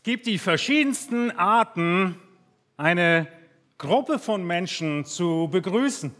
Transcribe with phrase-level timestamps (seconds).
[0.00, 2.18] Es gibt die verschiedensten Arten,
[2.78, 3.28] eine
[3.76, 6.14] Gruppe von Menschen zu begrüßen.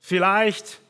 [0.00, 0.80] Vielleicht,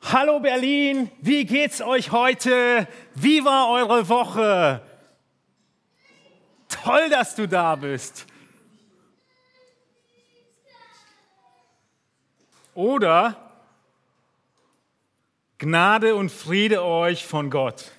[0.00, 2.88] hallo Berlin, wie geht's euch heute?
[3.14, 4.82] Wie war eure Woche?
[6.68, 8.26] Toll, dass du da bist.
[12.74, 13.36] Oder
[15.58, 17.92] Gnade und Friede euch von Gott.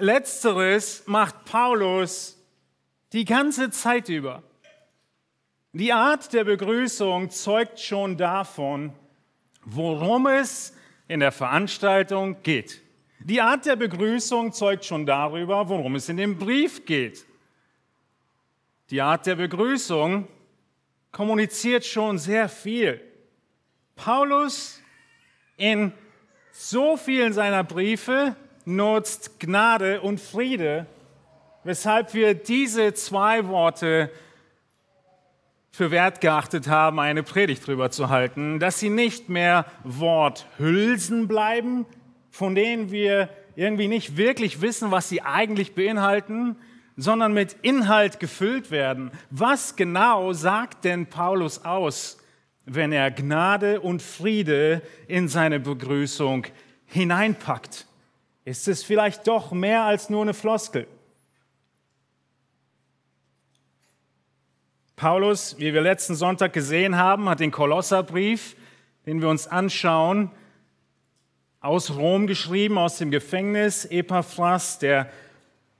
[0.00, 2.36] Letzteres macht Paulus
[3.12, 4.42] die ganze Zeit über.
[5.72, 8.92] Die Art der Begrüßung zeugt schon davon,
[9.64, 10.74] worum es
[11.06, 12.82] in der Veranstaltung geht.
[13.20, 17.26] Die Art der Begrüßung zeugt schon darüber, worum es in dem Brief geht.
[18.90, 20.26] Die Art der Begrüßung
[21.12, 23.00] kommuniziert schon sehr viel.
[23.94, 24.80] Paulus
[25.56, 25.92] in
[26.50, 30.86] so vielen seiner Briefe nutzt Gnade und Friede,
[31.64, 34.10] weshalb wir diese zwei Worte
[35.70, 41.86] für wert geachtet haben, eine Predigt drüber zu halten, dass sie nicht mehr Worthülsen bleiben,
[42.30, 46.56] von denen wir irgendwie nicht wirklich wissen, was sie eigentlich beinhalten,
[46.96, 49.10] sondern mit Inhalt gefüllt werden.
[49.30, 52.18] Was genau sagt denn Paulus aus,
[52.66, 56.46] wenn er Gnade und Friede in seine Begrüßung
[56.86, 57.86] hineinpackt?
[58.50, 60.88] Ist es vielleicht doch mehr als nur eine Floskel?
[64.96, 68.56] Paulus, wie wir letzten Sonntag gesehen haben, hat den Kolosserbrief,
[69.06, 70.32] den wir uns anschauen,
[71.60, 73.84] aus Rom geschrieben, aus dem Gefängnis.
[73.84, 75.08] Epaphras, der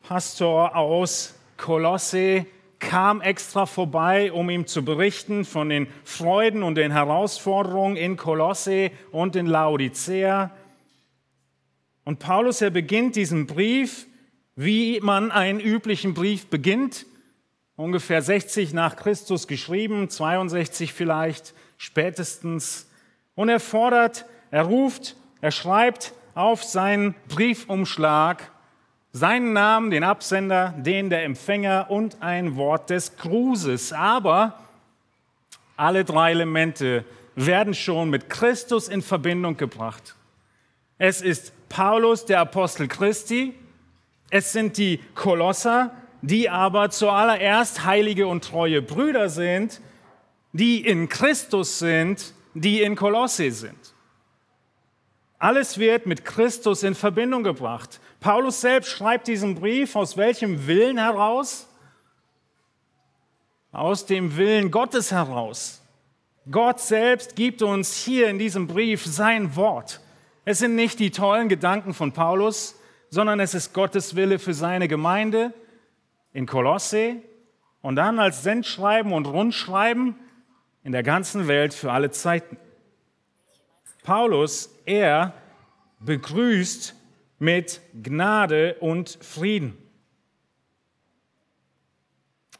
[0.01, 2.47] Pastor aus Kolosse,
[2.79, 8.93] kam extra vorbei, um ihm zu berichten von den Freuden und den Herausforderungen in Kolosse
[9.11, 10.53] und in Laodicea.
[12.05, 14.06] Und Paulus, er beginnt diesen Brief,
[14.56, 17.07] wie man einen üblichen Brief beginnt,
[17.77, 22.89] ungefähr 60 nach Christus geschrieben, 62 vielleicht spätestens.
[23.35, 28.51] Und er fordert, er ruft, er schreibt auf seinen Briefumschlag
[29.13, 33.92] seinen Namen, den Absender, den der Empfänger und ein Wort des Grußes.
[33.92, 34.58] Aber
[35.77, 37.05] alle drei Elemente
[37.35, 40.14] werden schon mit Christus in Verbindung gebracht.
[40.98, 43.55] Es ist Paulus, der Apostel Christi.
[44.29, 49.80] Es sind die Kolosser, die aber zuallererst heilige und treue Brüder sind,
[50.53, 53.95] die in Christus sind, die in Kolosse sind.
[55.39, 58.01] Alles wird mit Christus in Verbindung gebracht.
[58.19, 61.67] Paulus selbst schreibt diesen Brief aus welchem Willen heraus?
[63.73, 65.80] Aus dem Willen Gottes heraus.
[66.51, 70.01] Gott selbst gibt uns hier in diesem Brief sein Wort.
[70.45, 72.80] Es sind nicht die tollen Gedanken von Paulus,
[73.11, 75.52] sondern es ist Gottes Wille für seine Gemeinde
[76.33, 77.17] in Kolosse
[77.83, 80.17] und dann als Sendschreiben und Rundschreiben
[80.83, 82.56] in der ganzen Welt für alle Zeiten.
[84.02, 85.34] Paulus, er
[86.00, 86.95] begrüßt
[87.39, 89.77] mit Gnade und Frieden.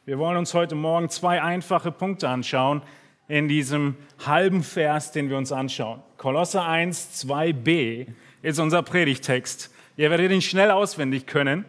[0.05, 2.81] Wir wollen uns heute Morgen zwei einfache Punkte anschauen,
[3.27, 6.03] in diesem halben Vers, den wir uns anschauen.
[6.21, 8.05] Kolosser 1, 2b
[8.43, 9.73] ist unser Predigtext.
[9.97, 11.65] Ihr werdet ihn schnell auswendig können.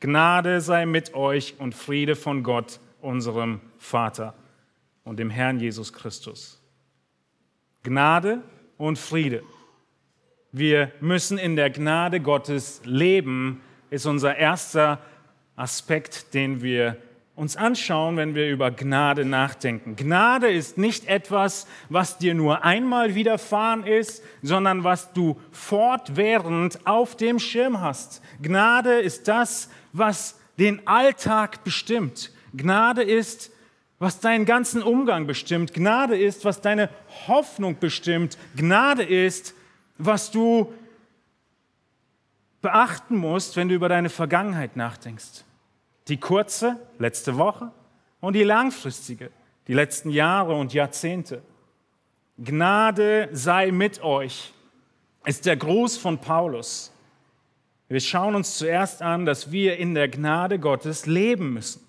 [0.00, 4.34] Gnade sei mit euch und Friede von Gott, unserem Vater
[5.04, 6.60] und dem Herrn Jesus Christus.
[7.84, 8.42] Gnade
[8.76, 9.44] und Friede.
[10.50, 13.60] Wir müssen in der Gnade Gottes leben,
[13.90, 14.98] ist unser erster
[15.54, 16.96] Aspekt, den wir
[17.36, 19.94] uns anschauen, wenn wir über Gnade nachdenken.
[19.94, 27.14] Gnade ist nicht etwas, was dir nur einmal widerfahren ist, sondern was du fortwährend auf
[27.14, 28.22] dem Schirm hast.
[28.40, 32.32] Gnade ist das, was den Alltag bestimmt.
[32.54, 33.52] Gnade ist,
[33.98, 35.74] was deinen ganzen Umgang bestimmt.
[35.74, 36.88] Gnade ist, was deine
[37.28, 38.38] Hoffnung bestimmt.
[38.56, 39.54] Gnade ist,
[39.98, 40.72] was du
[42.62, 45.45] beachten musst, wenn du über deine Vergangenheit nachdenkst.
[46.08, 47.72] Die kurze, letzte Woche
[48.20, 49.30] und die langfristige,
[49.66, 51.42] die letzten Jahre und Jahrzehnte.
[52.38, 54.52] Gnade sei mit euch,
[55.24, 56.92] ist der Gruß von Paulus.
[57.88, 61.86] Wir schauen uns zuerst an, dass wir in der Gnade Gottes leben müssen.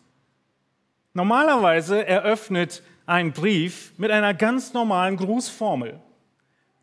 [1.14, 6.00] Normalerweise eröffnet ein Brief mit einer ganz normalen Grußformel.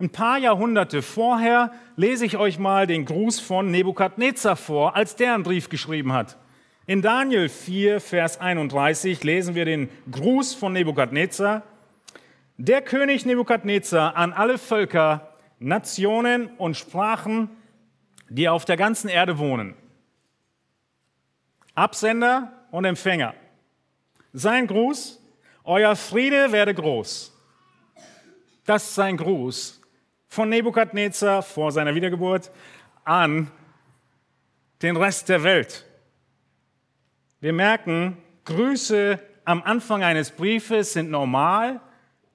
[0.00, 5.34] Ein paar Jahrhunderte vorher lese ich euch mal den Gruß von Nebukadnezar vor, als der
[5.34, 6.36] einen Brief geschrieben hat.
[6.86, 11.62] In Daniel 4, Vers 31 lesen wir den Gruß von Nebukadnezar.
[12.58, 17.48] Der König Nebukadnezar an alle Völker, Nationen und Sprachen,
[18.28, 19.74] die auf der ganzen Erde wohnen.
[21.74, 23.34] Absender und Empfänger.
[24.34, 25.22] Sein Gruß,
[25.64, 27.32] euer Friede werde groß.
[28.66, 29.80] Das ist sein Gruß
[30.28, 32.50] von Nebukadnezar vor seiner Wiedergeburt
[33.04, 33.50] an
[34.82, 35.86] den Rest der Welt.
[37.44, 41.82] Wir merken, Grüße am Anfang eines Briefes sind normal,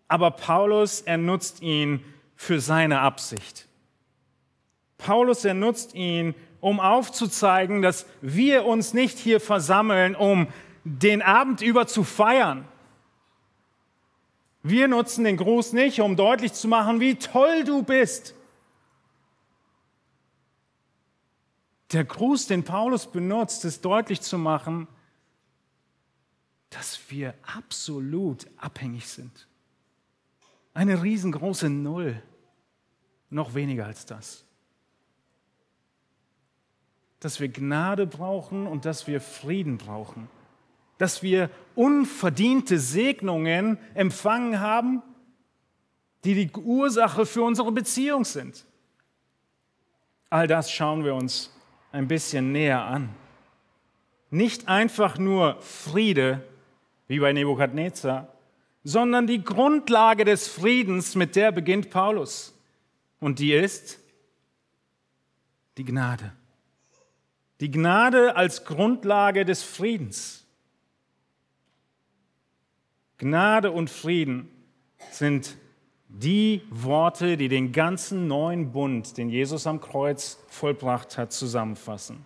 [0.07, 3.67] aber Paulus, er nutzt ihn für seine Absicht.
[4.99, 10.47] Paulus, er nutzt ihn, um aufzuzeigen, dass wir uns nicht hier versammeln, um
[10.83, 12.67] den Abend über zu feiern.
[14.61, 18.35] Wir nutzen den Gruß nicht, um deutlich zu machen, wie toll du bist.
[21.93, 24.87] Der Gruß, den Paulus benutzt, ist deutlich zu machen,
[26.69, 29.47] dass wir absolut abhängig sind.
[30.73, 32.21] Eine riesengroße Null,
[33.29, 34.45] noch weniger als das.
[37.19, 40.29] Dass wir Gnade brauchen und dass wir Frieden brauchen.
[40.97, 45.01] Dass wir unverdiente Segnungen empfangen haben,
[46.23, 48.65] die die Ursache für unsere Beziehung sind.
[50.29, 51.51] All das schauen wir uns
[51.91, 53.09] ein bisschen näher an.
[54.29, 56.43] Nicht einfach nur Friede,
[57.09, 58.31] wie bei Nebukadnezar,
[58.83, 62.57] sondern die Grundlage des Friedens, mit der beginnt Paulus.
[63.19, 63.99] Und die ist
[65.77, 66.31] die Gnade.
[67.59, 70.45] Die Gnade als Grundlage des Friedens.
[73.17, 74.47] Gnade und Frieden
[75.11, 75.57] sind
[76.07, 82.23] die Worte, die den ganzen neuen Bund, den Jesus am Kreuz vollbracht hat, zusammenfassen.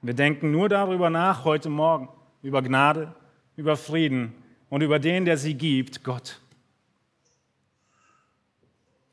[0.00, 2.08] Wir denken nur darüber nach heute Morgen
[2.42, 3.14] über Gnade,
[3.56, 4.34] über Frieden
[4.68, 6.40] und über den, der sie gibt, Gott.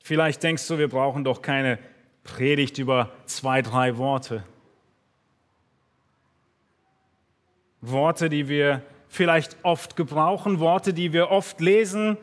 [0.04, 1.78] Vielleicht denkst du, wir brauchen doch keine
[2.24, 4.44] Predigt über zwei, drei Worte.
[7.82, 12.18] Worte, die wir vielleicht oft gebrauchen, Worte, die wir oft lesen,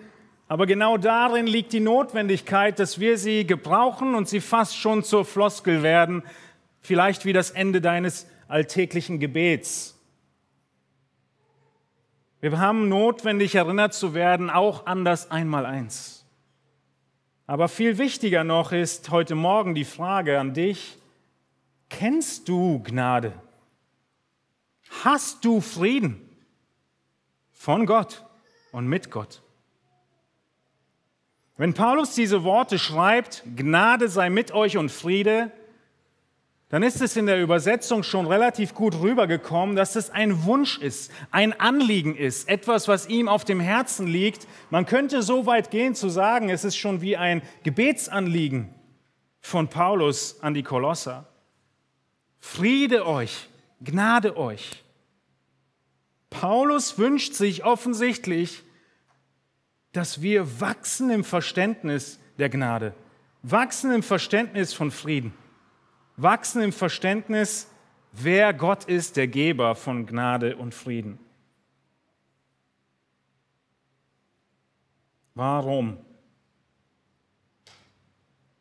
[0.49, 5.25] aber genau darin liegt die Notwendigkeit, dass wir sie gebrauchen und sie fast schon zur
[5.25, 6.23] Floskel werden,
[6.81, 9.96] vielleicht wie das Ende deines alltäglichen Gebets.
[12.53, 16.25] Wir haben notwendig erinnert zu werden, auch an das Einmaleins.
[17.49, 20.97] Aber viel wichtiger noch ist heute Morgen die Frage an dich,
[21.89, 23.33] kennst du Gnade?
[25.03, 26.21] Hast du Frieden
[27.51, 28.25] von Gott
[28.71, 29.43] und mit Gott?
[31.57, 35.51] Wenn Paulus diese Worte schreibt, Gnade sei mit euch und Friede,
[36.69, 41.13] dann ist es in der Übersetzung schon relativ gut rübergekommen, dass es ein Wunsch ist,
[41.31, 44.49] ein Anliegen ist, etwas, was ihm auf dem Herzen liegt.
[44.71, 48.75] Man könnte so weit gehen zu sagen, es ist schon wie ein Gebetsanliegen
[49.41, 51.29] von Paulus an die Kolosser.
[52.41, 53.49] Friede euch,
[53.81, 54.83] Gnade euch.
[56.31, 58.63] Paulus wünscht sich offensichtlich,
[59.93, 62.93] dass wir wachsen im Verständnis der Gnade,
[63.43, 65.33] wachsen im Verständnis von Frieden
[66.17, 67.69] wachsen im Verständnis,
[68.13, 71.19] wer Gott ist, der Geber von Gnade und Frieden.
[75.35, 75.99] Warum?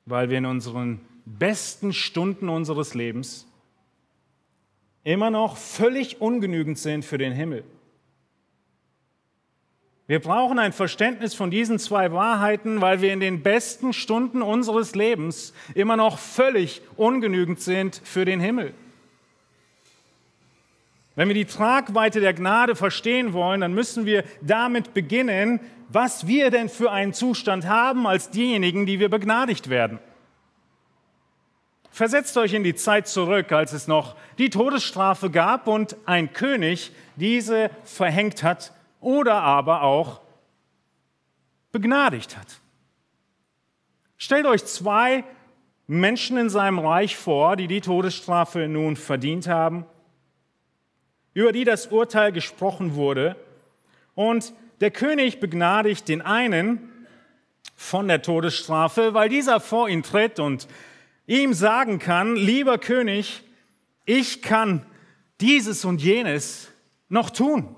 [0.05, 3.47] Weil wir in unseren besten Stunden unseres Lebens
[5.03, 7.63] immer noch völlig ungenügend sind für den Himmel.
[10.07, 14.93] Wir brauchen ein Verständnis von diesen zwei Wahrheiten, weil wir in den besten Stunden unseres
[14.93, 18.75] Lebens immer noch völlig ungenügend sind für den Himmel.
[21.15, 25.59] Wenn wir die Tragweite der Gnade verstehen wollen, dann müssen wir damit beginnen,
[25.89, 29.97] was wir denn für einen Zustand haben als diejenigen, die wir begnadigt werden.
[31.89, 36.91] Versetzt euch in die Zeit zurück, als es noch die Todesstrafe gab und ein König
[37.15, 38.74] diese verhängt hat
[39.05, 40.19] oder aber auch
[41.71, 42.59] begnadigt hat.
[44.17, 45.23] Stellt euch zwei
[45.85, 49.85] Menschen in seinem Reich vor, die die Todesstrafe nun verdient haben,
[51.35, 53.35] über die das Urteil gesprochen wurde.
[54.15, 56.91] Und der König begnadigt den einen
[57.75, 60.67] von der Todesstrafe, weil dieser vor ihn tritt und
[61.27, 63.43] ihm sagen kann, lieber König,
[64.05, 64.83] ich kann
[65.41, 66.71] dieses und jenes
[67.07, 67.75] noch tun.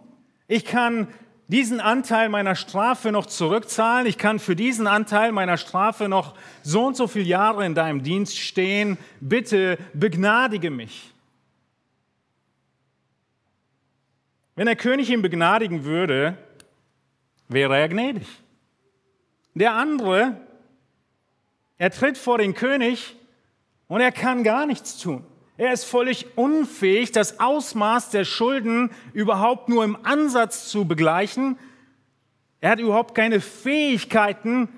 [0.48, 1.08] Ich kann
[1.48, 4.06] diesen Anteil meiner Strafe noch zurückzahlen.
[4.08, 8.04] Ich kann für diesen Anteil meiner Strafe noch so und so viele Jahre in deinem
[8.04, 8.98] Dienst stehen.
[9.20, 11.13] Bitte begnadige mich.
[14.56, 16.38] Wenn der König ihn begnadigen würde,
[17.48, 18.27] wäre er gnädig.
[19.54, 20.38] Der andere,
[21.77, 23.16] er tritt vor den König
[23.88, 25.24] Und er kann gar nichts tun.
[25.58, 31.58] Er ist völlig unfähig, das Ausmaß der Schulden überhaupt nur im Ansatz zu begleichen.
[32.62, 34.70] Er hat überhaupt keine Fähigkeiten,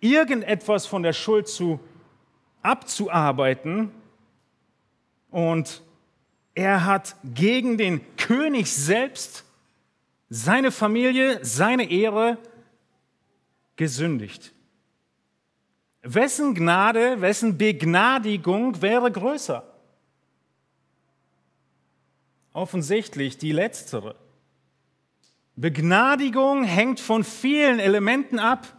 [0.00, 1.80] irgendetwas von der Schuld zu
[2.62, 3.90] abzuarbeiten.
[5.30, 5.82] Und
[6.54, 9.44] er hat gegen den König selbst,
[10.28, 12.36] seine Familie, seine Ehre
[13.76, 14.52] gesündigt.
[16.02, 19.71] Wessen Gnade, wessen Begnadigung wäre größer?
[22.52, 24.14] Offensichtlich die letztere.
[25.56, 28.76] Begnadigung hängt von vielen Elementen ab.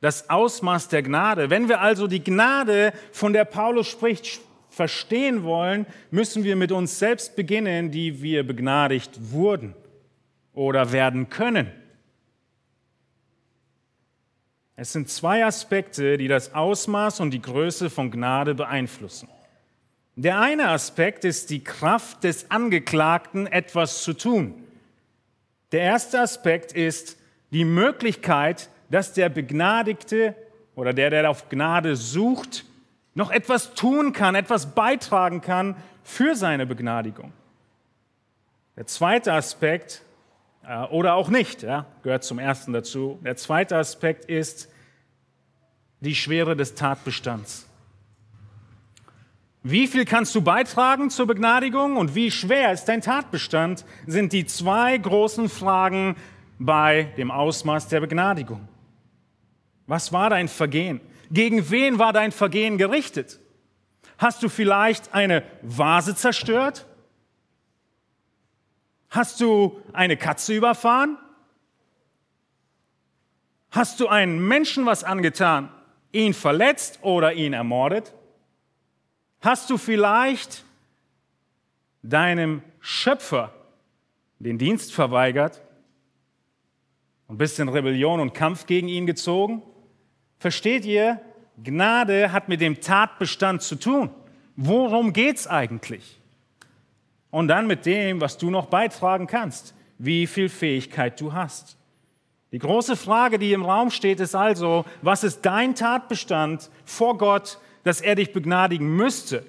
[0.00, 1.50] Das Ausmaß der Gnade.
[1.50, 6.98] Wenn wir also die Gnade, von der Paulus spricht, verstehen wollen, müssen wir mit uns
[6.98, 9.74] selbst beginnen, die wir begnadigt wurden
[10.52, 11.72] oder werden können.
[14.76, 19.28] Es sind zwei Aspekte, die das Ausmaß und die Größe von Gnade beeinflussen.
[20.16, 24.54] Der eine Aspekt ist die Kraft des Angeklagten, etwas zu tun.
[25.72, 27.18] Der erste Aspekt ist
[27.50, 30.36] die Möglichkeit, dass der Begnadigte
[30.76, 32.64] oder der, der auf Gnade sucht,
[33.14, 37.32] noch etwas tun kann, etwas beitragen kann für seine Begnadigung.
[38.76, 40.02] Der zweite Aspekt,
[40.66, 41.60] äh, oder auch nicht,
[42.02, 43.18] gehört zum ersten dazu.
[43.24, 44.68] Der zweite Aspekt ist
[46.00, 47.68] die Schwere des Tatbestands.
[49.66, 54.44] Wie viel kannst du beitragen zur Begnadigung und wie schwer ist dein Tatbestand, sind die
[54.44, 56.16] zwei großen Fragen
[56.58, 58.68] bei dem Ausmaß der Begnadigung.
[59.86, 61.00] Was war dein Vergehen?
[61.30, 63.40] Gegen wen war dein Vergehen gerichtet?
[64.18, 66.86] Hast du vielleicht eine Vase zerstört?
[69.08, 71.16] Hast du eine Katze überfahren?
[73.70, 75.70] Hast du einen Menschen was angetan,
[76.12, 78.12] ihn verletzt oder ihn ermordet?
[79.44, 80.64] Hast du vielleicht
[82.02, 83.52] deinem Schöpfer
[84.38, 85.60] den Dienst verweigert
[87.28, 89.60] und bist in Rebellion und Kampf gegen ihn gezogen?
[90.38, 91.20] Versteht ihr,
[91.62, 94.08] Gnade hat mit dem Tatbestand zu tun.
[94.56, 96.22] Worum geht es eigentlich?
[97.30, 101.76] Und dann mit dem, was du noch beitragen kannst, wie viel Fähigkeit du hast.
[102.50, 107.58] Die große Frage, die im Raum steht, ist also, was ist dein Tatbestand vor Gott,
[107.84, 109.46] dass er dich begnadigen müsste?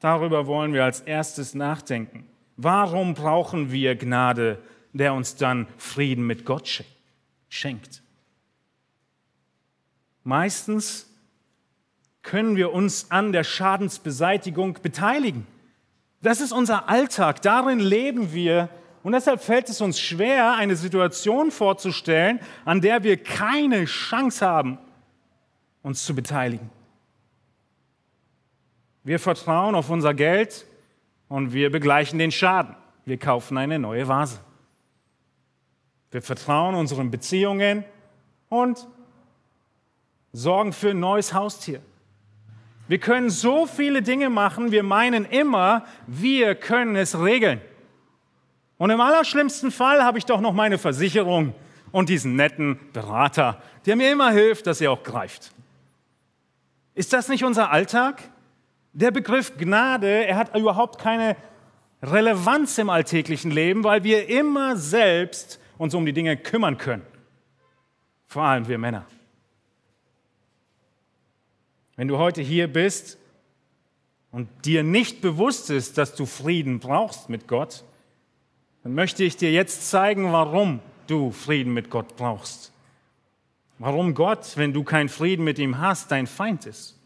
[0.00, 2.26] Darüber wollen wir als erstes nachdenken.
[2.56, 4.58] Warum brauchen wir Gnade,
[4.92, 6.84] der uns dann Frieden mit Gott
[7.48, 8.02] schenkt?
[10.24, 11.06] Meistens
[12.22, 15.46] können wir uns an der Schadensbeseitigung beteiligen.
[16.22, 18.68] Das ist unser Alltag, darin leben wir
[19.02, 24.78] und deshalb fällt es uns schwer, eine Situation vorzustellen, an der wir keine Chance haben,
[25.82, 26.70] uns zu beteiligen.
[29.02, 30.66] Wir vertrauen auf unser Geld
[31.28, 32.76] und wir begleichen den Schaden.
[33.06, 34.40] Wir kaufen eine neue Vase.
[36.10, 37.84] Wir vertrauen unseren Beziehungen
[38.48, 38.86] und
[40.32, 41.80] sorgen für ein neues Haustier.
[42.88, 47.60] Wir können so viele Dinge machen, wir meinen immer, wir können es regeln.
[48.78, 51.54] Und im allerschlimmsten Fall habe ich doch noch meine Versicherung
[51.92, 55.52] und diesen netten Berater, der mir immer hilft, dass er auch greift.
[57.00, 58.30] Ist das nicht unser Alltag?
[58.92, 61.34] Der Begriff Gnade, er hat überhaupt keine
[62.02, 67.06] Relevanz im alltäglichen Leben, weil wir immer selbst uns um die Dinge kümmern können.
[68.26, 69.06] Vor allem wir Männer.
[71.96, 73.16] Wenn du heute hier bist
[74.30, 77.82] und dir nicht bewusst ist, dass du Frieden brauchst mit Gott,
[78.82, 82.69] dann möchte ich dir jetzt zeigen, warum du Frieden mit Gott brauchst.
[83.80, 86.98] Warum Gott, wenn du keinen Frieden mit ihm hast, dein Feind ist.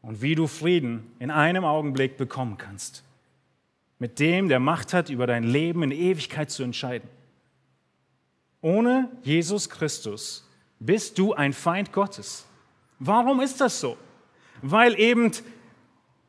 [0.00, 3.02] Und wie du Frieden in einem Augenblick bekommen kannst.
[3.98, 7.08] Mit dem, der Macht hat, über dein Leben in Ewigkeit zu entscheiden.
[8.60, 12.46] Ohne Jesus Christus bist du ein Feind Gottes.
[13.00, 13.96] Warum ist das so?
[14.62, 15.32] Weil eben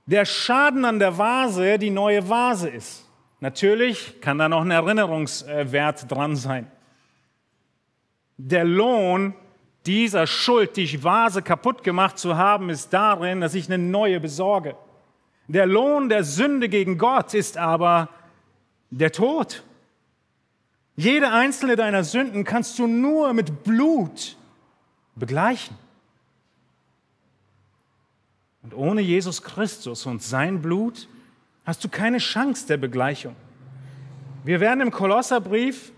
[0.08, 3.08] der Schaden an der Vase die neue Vase ist.
[3.40, 6.72] Natürlich kann da noch ein Erinnerungswert dran sein.
[8.38, 9.36] Der Lohn
[9.86, 14.76] dieser Schuld, die Vase kaputt gemacht zu haben, ist darin, dass ich eine neue besorge.
[15.48, 18.10] Der Lohn der Sünde gegen Gott ist aber
[18.90, 19.64] der Tod.
[20.96, 24.38] Jede einzelne deiner Sünden kannst du nur mit Blut
[25.16, 25.76] begleichen.
[28.62, 31.10] Und ohne Jesus Christus und sein Blut
[31.66, 33.36] hast du keine Chance der Begleichung.
[34.46, 35.92] Wir werden im Kolosserbrief,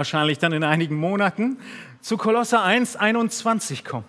[0.00, 1.58] wahrscheinlich dann in einigen Monaten,
[2.00, 4.06] zu Kolosser 1, 21 kommen.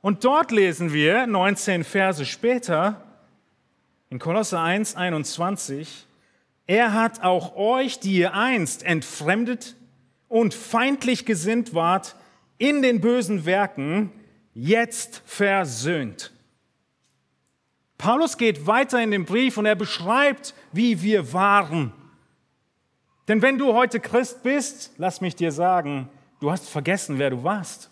[0.00, 3.02] Und dort lesen wir 19 Verse später,
[4.08, 6.06] in Kolosse 1, 21,
[6.66, 9.76] er hat auch euch, die ihr einst entfremdet
[10.26, 12.16] und feindlich gesinnt wart,
[12.56, 14.10] in den bösen Werken,
[14.54, 16.32] jetzt versöhnt.
[17.98, 21.92] Paulus geht weiter in den Brief und er beschreibt, wie wir waren.
[23.28, 26.08] Denn wenn du heute Christ bist, lass mich dir sagen,
[26.40, 27.90] du hast vergessen, wer du warst.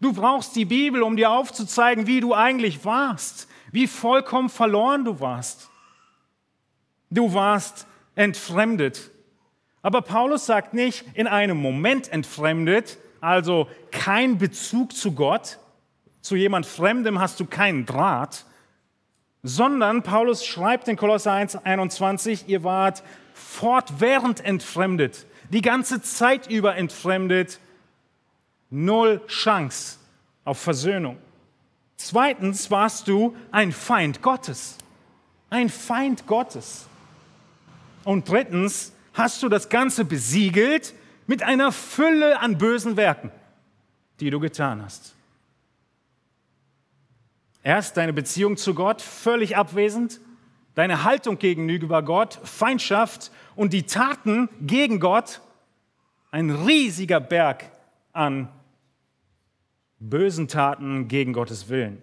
[0.00, 5.20] Du brauchst die Bibel, um dir aufzuzeigen, wie du eigentlich warst, wie vollkommen verloren du
[5.20, 5.68] warst.
[7.10, 9.10] Du warst entfremdet.
[9.82, 15.58] Aber Paulus sagt nicht in einem Moment entfremdet, also kein Bezug zu Gott,
[16.20, 18.44] zu jemand Fremdem hast du keinen Draht,
[19.42, 23.02] sondern Paulus schreibt in Kolosser 1, 21, ihr wart
[23.42, 27.60] fortwährend entfremdet, die ganze Zeit über entfremdet,
[28.70, 29.98] null Chance
[30.44, 31.18] auf Versöhnung.
[31.96, 34.78] Zweitens warst du ein Feind Gottes,
[35.50, 36.86] ein Feind Gottes.
[38.04, 40.94] Und drittens hast du das Ganze besiegelt
[41.26, 43.30] mit einer Fülle an bösen Werken,
[44.20, 45.14] die du getan hast.
[47.62, 50.20] Erst deine Beziehung zu Gott völlig abwesend,
[50.74, 55.40] deine Haltung gegenüber Gott, Feindschaft und die Taten gegen Gott,
[56.30, 57.70] ein riesiger Berg
[58.12, 58.48] an
[59.98, 62.02] bösen Taten gegen Gottes Willen.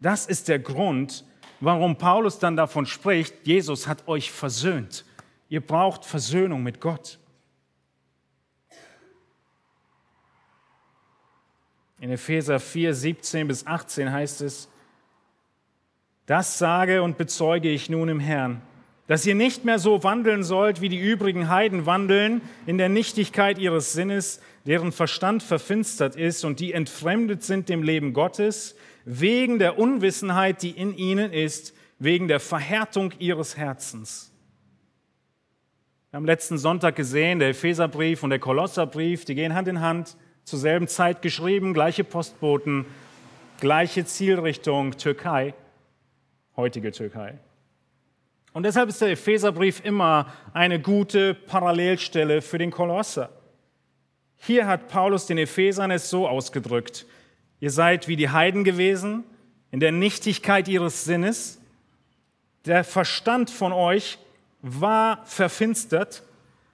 [0.00, 1.24] Das ist der Grund,
[1.60, 5.04] warum Paulus dann davon spricht, Jesus hat euch versöhnt.
[5.48, 7.18] Ihr braucht Versöhnung mit Gott.
[12.00, 14.68] In Epheser 4, 17 bis 18 heißt es,
[16.28, 18.60] das sage und bezeuge ich nun im Herrn,
[19.06, 23.58] dass ihr nicht mehr so wandeln sollt, wie die übrigen Heiden wandeln, in der Nichtigkeit
[23.58, 28.76] ihres Sinnes, deren Verstand verfinstert ist und die entfremdet sind dem Leben Gottes,
[29.06, 34.30] wegen der Unwissenheit, die in ihnen ist, wegen der Verhärtung ihres Herzens.
[36.10, 40.18] Wir haben letzten Sonntag gesehen, der Epheserbrief und der Kolosserbrief, die gehen Hand in Hand,
[40.44, 42.84] zur selben Zeit geschrieben, gleiche Postboten,
[43.60, 45.54] gleiche Zielrichtung, Türkei
[46.58, 47.38] heutige Türkei.
[48.52, 53.30] Und deshalb ist der Epheserbrief immer eine gute Parallelstelle für den Kolosser.
[54.36, 57.06] Hier hat Paulus den Ephesern es so ausgedrückt,
[57.60, 59.24] ihr seid wie die Heiden gewesen,
[59.70, 61.60] in der Nichtigkeit ihres Sinnes,
[62.64, 64.18] der Verstand von euch
[64.60, 66.24] war verfinstert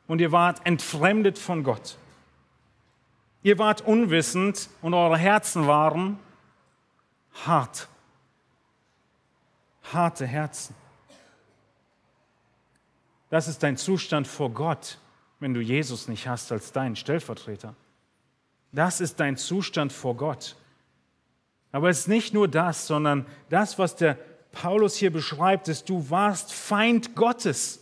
[0.06, 1.98] und ihr wart entfremdet von Gott.
[3.42, 6.18] Ihr wart unwissend und eure Herzen waren
[7.44, 7.88] hart
[9.92, 10.74] harte Herzen.
[13.30, 14.98] Das ist dein Zustand vor Gott,
[15.40, 17.74] wenn du Jesus nicht hast als deinen Stellvertreter.
[18.72, 20.56] Das ist dein Zustand vor Gott.
[21.72, 24.18] Aber es ist nicht nur das, sondern das, was der
[24.52, 27.80] Paulus hier beschreibt, ist, du warst Feind Gottes.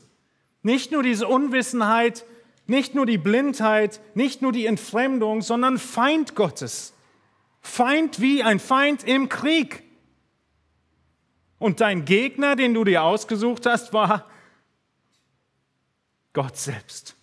[0.62, 2.24] Nicht nur diese Unwissenheit,
[2.66, 6.94] nicht nur die Blindheit, nicht nur die Entfremdung, sondern Feind Gottes.
[7.60, 9.84] Feind wie ein Feind im Krieg.
[11.62, 14.28] Und dein Gegner, den du dir ausgesucht hast, war
[16.32, 17.14] Gott selbst.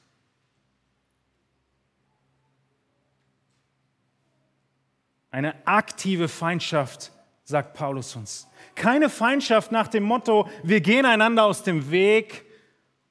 [5.29, 7.11] Eine aktive Feindschaft,
[7.43, 8.47] sagt Paulus uns.
[8.75, 12.45] Keine Feindschaft nach dem Motto, wir gehen einander aus dem Weg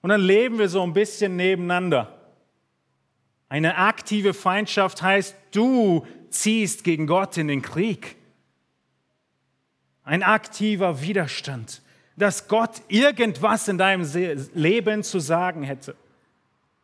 [0.00, 2.32] und dann leben wir so ein bisschen nebeneinander.
[3.50, 8.16] Eine aktive Feindschaft heißt, du ziehst gegen Gott in den Krieg
[10.08, 11.82] ein aktiver Widerstand,
[12.16, 14.10] dass Gott irgendwas in deinem
[14.54, 15.94] Leben zu sagen hätte.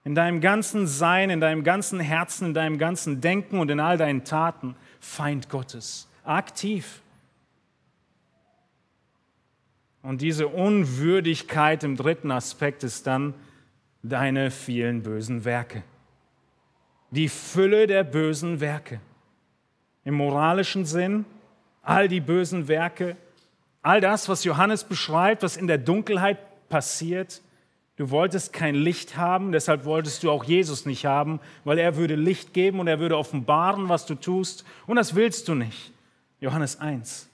[0.04, 3.96] In deinem ganzen Sein, in deinem ganzen Herzen, in deinem ganzen Denken und in all
[3.96, 4.76] deinen Taten.
[5.00, 6.06] Feind Gottes.
[6.22, 7.00] Aktiv.
[10.02, 13.32] Und diese Unwürdigkeit im dritten Aspekt ist dann
[14.02, 15.82] deine vielen bösen Werke.
[17.10, 19.00] Die Fülle der bösen Werke.
[20.04, 21.24] Im moralischen Sinn
[21.85, 23.16] all die bösen Werke,
[23.83, 27.42] all das, was Johannes beschreibt, was in der Dunkelheit passiert.
[27.97, 32.16] Du wolltest kein Licht haben, deshalb wolltest du auch Jesus nicht haben, weil er würde
[32.16, 34.64] Licht geben und er würde offenbaren, was du tust.
[34.87, 35.92] Und das willst du nicht.
[36.40, 37.29] Johannes 1.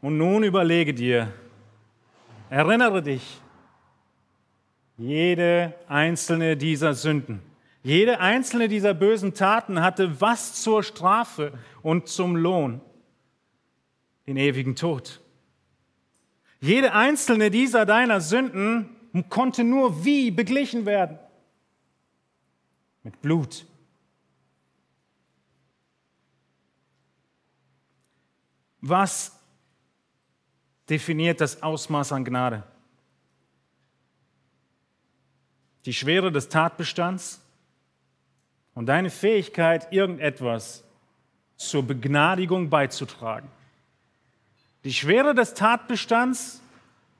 [0.00, 1.32] Und nun überlege dir,
[2.50, 3.40] erinnere dich,
[4.98, 7.40] jede einzelne dieser Sünden
[7.86, 12.80] jede einzelne dieser bösen Taten hatte was zur Strafe und zum Lohn?
[14.26, 15.20] Den ewigen Tod.
[16.60, 18.90] Jede einzelne dieser deiner Sünden
[19.28, 21.16] konnte nur wie beglichen werden?
[23.04, 23.64] Mit Blut.
[28.80, 29.38] Was
[30.90, 32.64] definiert das Ausmaß an Gnade?
[35.84, 37.45] Die Schwere des Tatbestands
[38.76, 40.84] und deine Fähigkeit, irgendetwas
[41.56, 43.48] zur Begnadigung beizutragen.
[44.84, 46.60] Die Schwere des Tatbestands,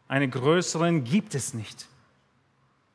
[0.06, 1.88] eine größeren gibt es nicht,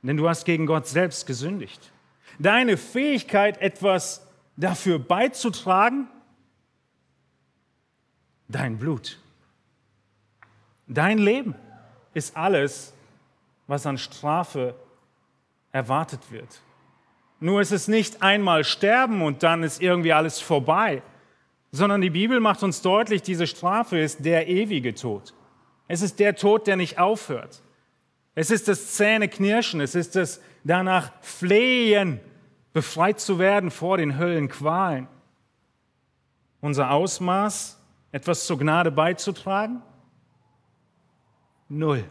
[0.03, 1.91] denn du hast gegen Gott selbst gesündigt.
[2.37, 6.07] Deine Fähigkeit, etwas dafür beizutragen,
[8.47, 9.19] dein Blut,
[10.87, 11.55] dein Leben
[12.13, 12.93] ist alles,
[13.65, 14.75] was an Strafe
[15.71, 16.61] erwartet wird.
[17.43, 21.01] Nur ist es nicht einmal sterben und dann ist irgendwie alles vorbei,
[21.71, 25.33] sondern die Bibel macht uns deutlich, diese Strafe ist der ewige Tod.
[25.87, 27.63] Es ist der Tod, der nicht aufhört.
[28.35, 32.19] Es ist das Zähneknirschen, es ist das danach Flehen,
[32.73, 35.07] befreit zu werden vor den Höllenqualen.
[36.61, 39.81] Unser Ausmaß, etwas zur Gnade beizutragen?
[41.69, 42.05] Null.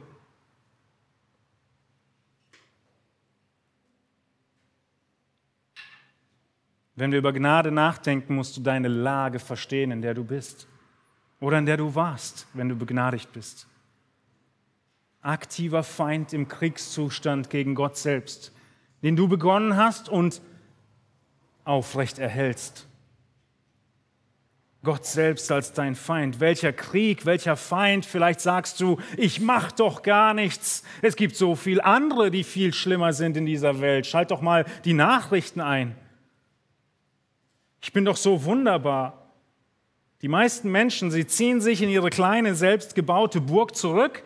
[7.00, 10.68] Wenn wir über Gnade nachdenken, musst du deine Lage verstehen, in der du bist
[11.40, 13.66] oder in der du warst, wenn du begnadigt bist.
[15.22, 18.52] Aktiver Feind im Kriegszustand gegen Gott selbst,
[19.02, 20.42] den du begonnen hast und
[21.64, 22.86] aufrecht erhältst.
[24.82, 26.38] Gott selbst als dein Feind.
[26.38, 28.04] Welcher Krieg, welcher Feind?
[28.04, 30.82] Vielleicht sagst du, ich mach doch gar nichts.
[31.00, 34.06] Es gibt so viel andere, die viel schlimmer sind in dieser Welt.
[34.06, 35.96] Schalt doch mal die Nachrichten ein.
[37.80, 39.30] Ich bin doch so wunderbar.
[40.22, 44.22] Die meisten Menschen, sie ziehen sich in ihre kleine, selbstgebaute Burg zurück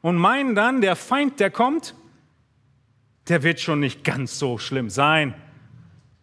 [0.00, 1.94] und meinen dann, der Feind, der kommt,
[3.28, 5.34] der wird schon nicht ganz so schlimm sein.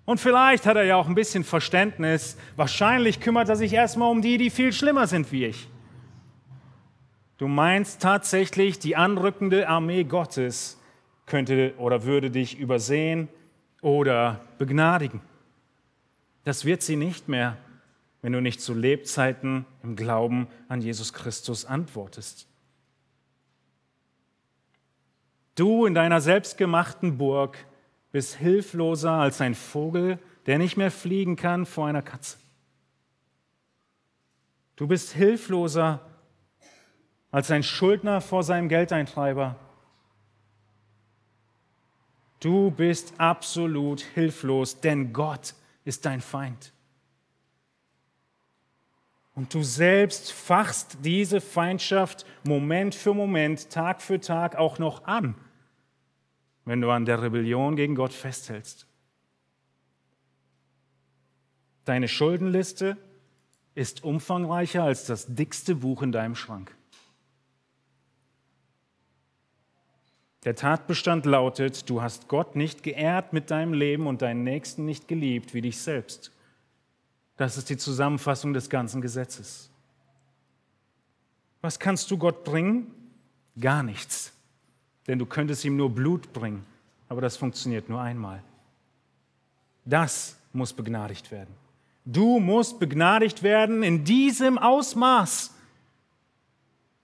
[0.06, 2.38] Und vielleicht hat er ja auch ein bisschen Verständnis.
[2.56, 5.68] Wahrscheinlich kümmert er sich erstmal um die, die viel schlimmer sind wie ich.
[7.38, 10.80] Du meinst tatsächlich, die anrückende Armee Gottes
[11.26, 13.30] könnte oder würde dich übersehen
[13.82, 15.22] oder begnadigen.
[16.43, 17.58] Das wird sie nicht mehr,
[18.21, 22.47] wenn du nicht zu Lebzeiten im Glauben an Jesus Christus antwortest.
[25.56, 27.58] Du in deiner selbstgemachten Burg
[28.12, 32.38] bist hilfloser als ein Vogel, der nicht mehr fliegen kann vor einer Katze.
[34.75, 35.99] Du bist hilfloser
[37.32, 39.58] als ein Schuldner vor seinem Geldeintreiber.
[42.39, 45.54] Du bist absolut hilflos, denn Gott
[45.86, 46.74] ist dein Feind.
[49.36, 55.36] Und du selbst fachst diese Feindschaft Moment für Moment, Tag für Tag auch noch an,
[56.65, 58.86] wenn du an der Rebellion gegen Gott festhältst.
[61.86, 62.98] Deine Schuldenliste
[63.76, 66.76] ist umfangreicher als das dickste Buch in deinem Schrank.
[70.50, 75.08] Der Tatbestand lautet, du hast Gott nicht geehrt mit deinem Leben und deinen Nächsten nicht
[75.08, 76.32] geliebt wie dich selbst.
[77.38, 79.70] Das ist die Zusammenfassung des ganzen Gesetzes.
[81.62, 82.88] Was kannst du Gott bringen?
[83.60, 84.34] Gar nichts.
[85.06, 86.66] Denn du könntest ihm nur Blut bringen,
[87.10, 88.42] aber das funktioniert nur einmal.
[89.86, 91.54] Das muss begnadigt werden.
[92.06, 95.54] Du musst begnadigt werden in diesem Ausmaß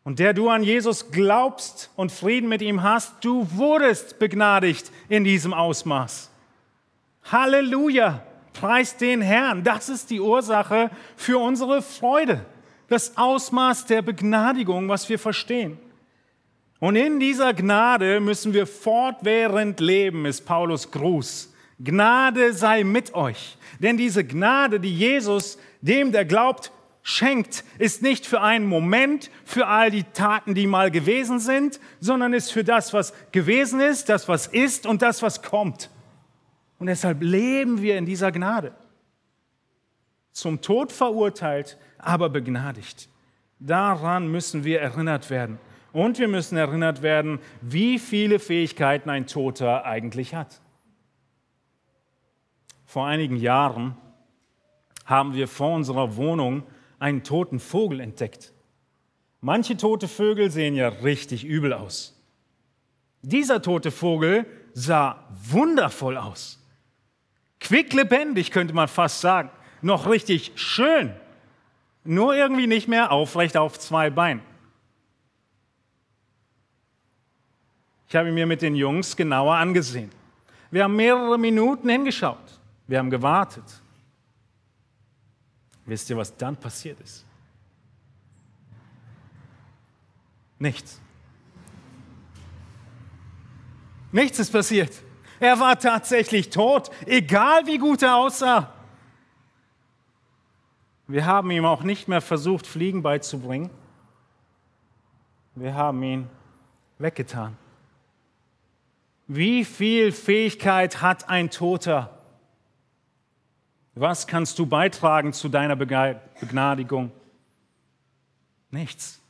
[0.06, 5.26] und der du an Jesus glaubst und Frieden mit ihm hast, du wurdest begnadigt in
[5.26, 6.30] diesem Ausmaß.
[7.26, 8.24] Halleluja!
[8.54, 9.64] Preis den Herrn.
[9.64, 12.46] Das ist die Ursache für unsere Freude.
[12.88, 15.78] Das Ausmaß der Begnadigung, was wir verstehen.
[16.80, 21.52] Und in dieser Gnade müssen wir fortwährend leben, ist Paulus Gruß.
[21.80, 23.58] Gnade sei mit euch.
[23.80, 26.72] Denn diese Gnade, die Jesus dem, der glaubt,
[27.08, 32.34] schenkt, ist nicht für einen Moment, für all die Taten, die mal gewesen sind, sondern
[32.34, 35.92] ist für das, was gewesen ist, das, was ist und das, was kommt.
[36.80, 38.74] Und deshalb leben wir in dieser Gnade.
[40.32, 43.08] Zum Tod verurteilt, aber begnadigt.
[43.60, 45.60] Daran müssen wir erinnert werden.
[45.94, 50.60] Und wir müssen erinnert werden, wie viele Fähigkeiten ein Toter eigentlich hat.
[52.88, 53.96] Vor einigen Jahren
[55.06, 56.64] haben wir vor unserer Wohnung
[57.00, 58.54] einen toten Vogel entdeckt.
[59.42, 62.20] Manche tote Vögel sehen ja richtig übel aus.
[63.22, 66.60] Dieser tote Vogel sah wundervoll aus.
[67.60, 69.50] Quicklebendig könnte man fast sagen.
[69.82, 71.14] Noch richtig schön.
[72.04, 74.42] Nur irgendwie nicht mehr aufrecht auf zwei Beinen.
[78.08, 80.12] Ich habe ihn mir mit den Jungs genauer angesehen.
[80.72, 82.60] Wir haben mehrere Minuten hingeschaut.
[82.88, 83.64] Wir haben gewartet.
[85.86, 87.26] Wisst ihr, was dann passiert ist?
[90.58, 91.00] Nichts.
[94.12, 94.92] Nichts ist passiert.
[95.40, 98.74] Er war tatsächlich tot, egal wie gut er aussah.
[101.08, 103.70] Wir haben ihm auch nicht mehr versucht, Fliegen beizubringen.
[105.54, 106.30] Wir haben ihn
[106.98, 107.58] weggetan.
[109.28, 112.15] Wie viel Fähigkeit hat ein Toter?
[113.96, 117.12] Was kannst du beitragen zu deiner Begnadigung?
[118.70, 119.22] Nichts.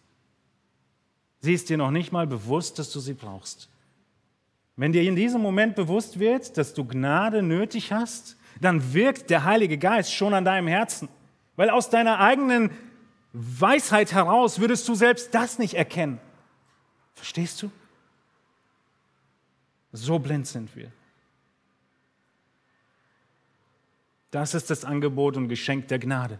[1.39, 3.69] Sie ist dir noch nicht mal bewusst, dass du sie brauchst.
[4.75, 9.43] Wenn dir in diesem Moment bewusst wird, dass du Gnade nötig hast, dann wirkt der
[9.43, 11.07] Heilige Geist schon an deinem Herzen.
[11.55, 12.71] Weil aus deiner eigenen
[13.33, 16.19] Weisheit heraus würdest du selbst das nicht erkennen.
[17.13, 17.71] Verstehst du?
[19.91, 20.91] So blind sind wir.
[24.35, 26.39] Das ist das Angebot und Geschenk der Gnade.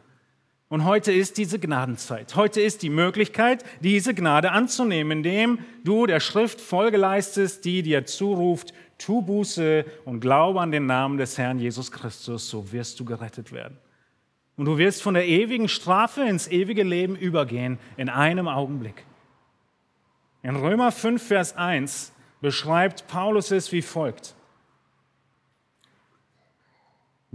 [0.68, 2.36] Und heute ist diese Gnadenzeit.
[2.36, 8.06] Heute ist die Möglichkeit, diese Gnade anzunehmen, indem du der Schrift Folge leistest, die dir
[8.06, 13.06] zuruft, tu Buße und glaube an den Namen des Herrn Jesus Christus, so wirst du
[13.06, 13.78] gerettet werden.
[14.58, 19.06] Und du wirst von der ewigen Strafe ins ewige Leben übergehen in einem Augenblick.
[20.44, 24.35] In Römer 5, Vers 1 beschreibt Paulus es wie folgt.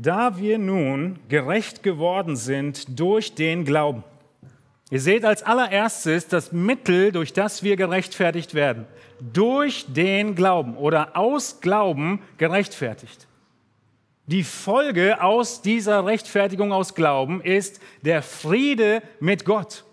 [0.03, 4.03] Da wir nun gerecht geworden sind durch den Glauben.
[4.91, 8.87] Ihr seht als allererstes das Mittel, durch das wir gerechtfertigt werden.
[9.21, 13.27] Durch den Glauben oder aus Glauben gerechtfertigt.
[14.25, 19.85] Die Folge aus dieser Rechtfertigung aus Glauben ist der Friede mit Gott.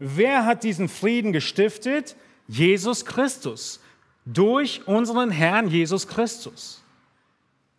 [0.00, 2.16] Wer hat diesen Frieden gestiftet?
[2.48, 3.80] Jesus Christus
[4.24, 6.81] durch unseren Herrn Jesus Christus.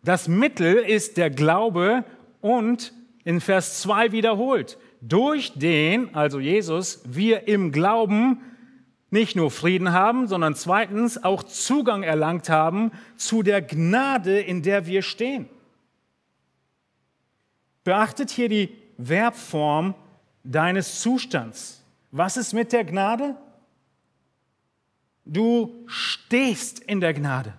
[0.04, 2.04] Das Mittel ist der Glaube
[2.42, 2.92] und
[3.24, 8.42] in Vers 2 wiederholt, durch den, also Jesus, wir im Glauben
[9.10, 14.86] nicht nur Frieden haben, sondern zweitens auch Zugang erlangt haben zu der Gnade, in der
[14.86, 15.48] wir stehen.
[17.82, 19.94] Beachtet hier die Verbform
[20.42, 21.82] deines Zustands.
[22.10, 23.36] Was ist mit der Gnade?
[25.24, 27.54] Du stehst in der Gnade.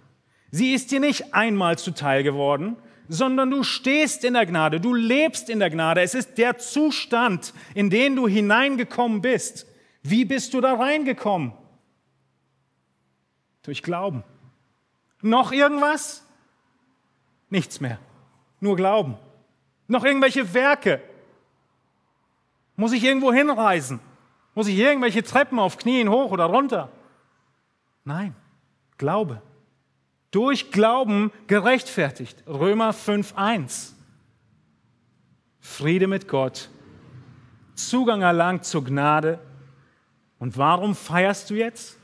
[0.55, 2.77] Sie ist dir nicht einmal zuteil geworden,
[3.09, 6.01] sondern du stehst in der Gnade, du lebst in der Gnade.
[6.01, 9.67] Es ist der Zustand, in den du hineingekommen bist.
[10.01, 11.51] Wie bist du da reingekommen?
[13.63, 14.23] Durch Glauben.
[15.21, 16.25] Noch irgendwas?
[17.49, 17.99] Nichts mehr.
[18.61, 19.17] Nur Glauben.
[19.89, 21.01] Noch irgendwelche Werke?
[22.77, 23.99] Muss ich irgendwo hinreisen?
[24.53, 26.87] Muss ich irgendwelche Treppen auf Knien hoch oder runter?
[28.05, 28.33] Nein,
[28.97, 29.41] Glaube.
[30.35, 32.43] Durch Glauben gerechtfertigt.
[32.45, 33.93] Römer 5.1.
[35.61, 36.69] Friede mit Gott.
[37.75, 39.39] Zugang erlangt zur Gnade.
[40.37, 41.95] Und warum feierst du jetzt?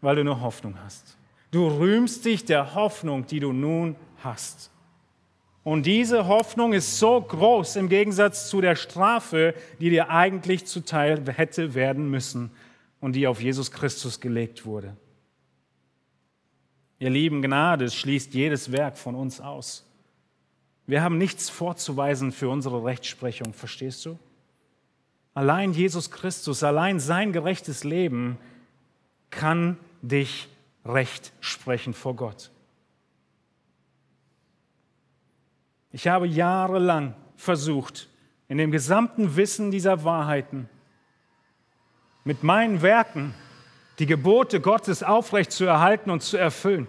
[0.00, 1.16] Weil du eine Hoffnung hast.
[1.50, 4.70] Du rühmst dich der Hoffnung, die du nun hast.
[5.64, 11.24] Und diese Hoffnung ist so groß im Gegensatz zu der Strafe, die dir eigentlich zuteil
[11.26, 12.52] hätte werden müssen
[13.00, 14.96] und die auf Jesus Christus gelegt wurde.
[16.98, 19.84] Ihr lieben Gnade schließt jedes Werk von uns aus.
[20.86, 24.18] Wir haben nichts vorzuweisen für unsere Rechtsprechung, verstehst du?
[25.32, 28.38] Allein Jesus Christus, allein sein gerechtes Leben
[29.30, 30.48] kann dich
[30.84, 32.50] recht sprechen vor Gott.
[35.90, 38.08] Ich habe jahrelang versucht,
[38.48, 40.68] in dem gesamten Wissen dieser Wahrheiten
[42.24, 43.34] mit meinen Werken
[43.98, 46.88] die Gebote Gottes aufrecht zu erhalten und zu erfüllen.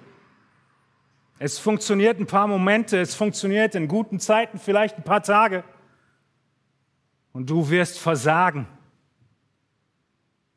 [1.37, 5.63] Es funktioniert ein paar Momente, es funktioniert in guten Zeiten vielleicht ein paar Tage
[7.33, 8.67] und du wirst versagen.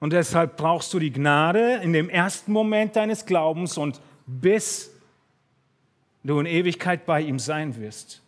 [0.00, 4.92] Und deshalb brauchst du die Gnade in dem ersten Moment deines Glaubens und bis
[6.22, 8.22] du in Ewigkeit bei ihm sein wirst.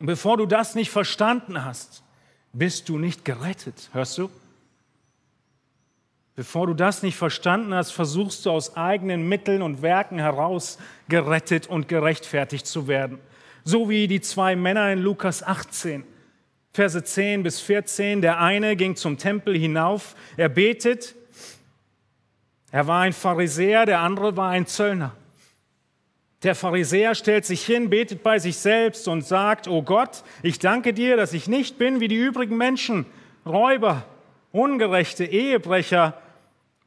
[0.00, 2.02] Und bevor du das nicht verstanden hast,
[2.52, 3.90] bist du nicht gerettet.
[3.92, 4.30] Hörst du?
[6.40, 11.66] Bevor du das nicht verstanden hast, versuchst du aus eigenen Mitteln und Werken heraus gerettet
[11.66, 13.18] und gerechtfertigt zu werden.
[13.62, 16.02] So wie die zwei Männer in Lukas 18,
[16.72, 18.22] Verse 10 bis 14.
[18.22, 21.14] Der eine ging zum Tempel hinauf, er betet.
[22.72, 25.14] Er war ein Pharisäer, der andere war ein Zöllner.
[26.42, 30.94] Der Pharisäer stellt sich hin, betet bei sich selbst und sagt, oh Gott, ich danke
[30.94, 33.04] dir, dass ich nicht bin wie die übrigen Menschen,
[33.44, 34.06] Räuber,
[34.52, 36.14] Ungerechte, Ehebrecher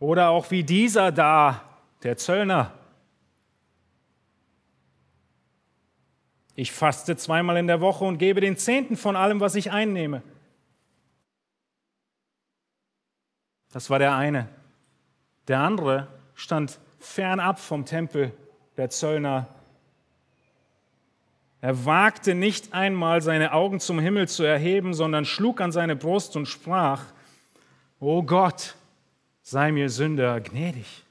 [0.04, 1.64] oder auch wie dieser da,
[2.04, 2.74] der Zöllner.
[6.56, 10.22] Ich faste zweimal in der Woche und gebe den Zehnten von allem, was ich einnehme.
[13.72, 14.50] Das war der eine.
[15.48, 18.34] Der andere stand fernab vom Tempel
[18.76, 19.48] der Zöllner.
[21.62, 26.36] Er wagte nicht einmal seine Augen zum Himmel zu erheben, sondern schlug an seine Brust
[26.36, 27.06] und sprach,
[28.02, 28.76] O Gott,
[29.44, 31.04] sei mir Sünder gnädig.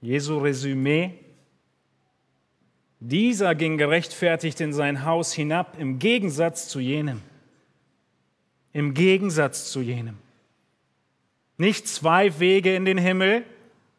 [0.00, 1.18] Jesu Resümee.
[3.00, 7.22] Dieser ging gerechtfertigt in sein Haus hinab im Gegensatz zu jenem.
[8.72, 10.16] Im Gegensatz zu jenem.
[11.58, 13.44] Nicht zwei Wege in den Himmel,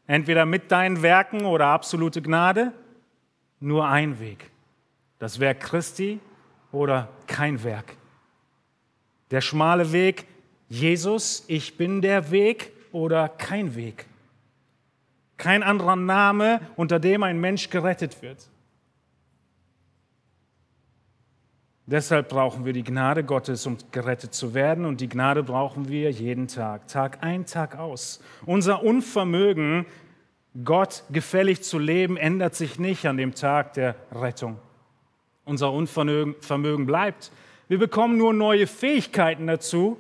[0.08, 2.74] entweder mit deinen Werken oder absolute Gnade,
[3.60, 4.50] nur ein Weg.
[5.20, 6.20] Das Werk Christi
[6.72, 7.96] oder kein Werk.
[9.32, 10.26] Der schmale Weg,
[10.68, 14.08] Jesus, ich bin der Weg oder kein Weg.
[15.38, 18.50] Kein anderer Name, unter dem ein Mensch gerettet wird.
[21.88, 24.86] Deshalb brauchen wir die Gnade Gottes, um gerettet zu werden.
[24.86, 28.22] Und die Gnade brauchen wir jeden Tag, Tag ein, Tag aus.
[28.46, 29.86] Unser Unvermögen,
[30.64, 34.58] Gott gefällig zu leben, ändert sich nicht an dem Tag der Rettung.
[35.44, 37.32] Unser Unvermögen bleibt.
[37.68, 40.00] Wir bekommen nur neue Fähigkeiten dazu,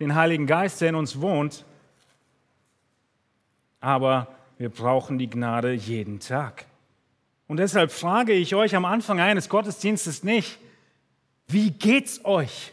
[0.00, 1.64] den Heiligen Geist, der in uns wohnt.
[3.80, 4.28] Aber
[4.58, 6.66] wir brauchen die Gnade jeden Tag.
[7.48, 10.58] Und deshalb frage ich euch am Anfang eines Gottesdienstes nicht,
[11.48, 12.72] wie geht's euch?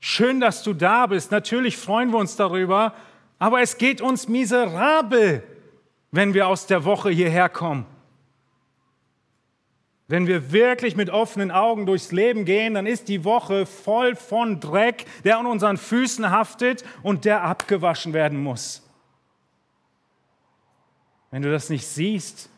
[0.00, 1.30] Schön, dass du da bist.
[1.30, 2.94] Natürlich freuen wir uns darüber,
[3.38, 5.42] aber es geht uns miserabel,
[6.10, 7.86] wenn wir aus der Woche hierher kommen.
[10.08, 14.58] Wenn wir wirklich mit offenen Augen durchs Leben gehen, dann ist die Woche voll von
[14.58, 18.82] Dreck, der an unseren Füßen haftet und der abgewaschen werden muss.
[21.30, 22.48] Wenn du das nicht siehst,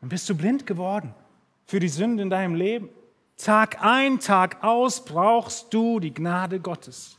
[0.00, 1.14] dann bist du blind geworden
[1.64, 2.90] für die Sünde in deinem Leben.
[3.38, 7.16] Tag ein, Tag aus brauchst du die Gnade Gottes.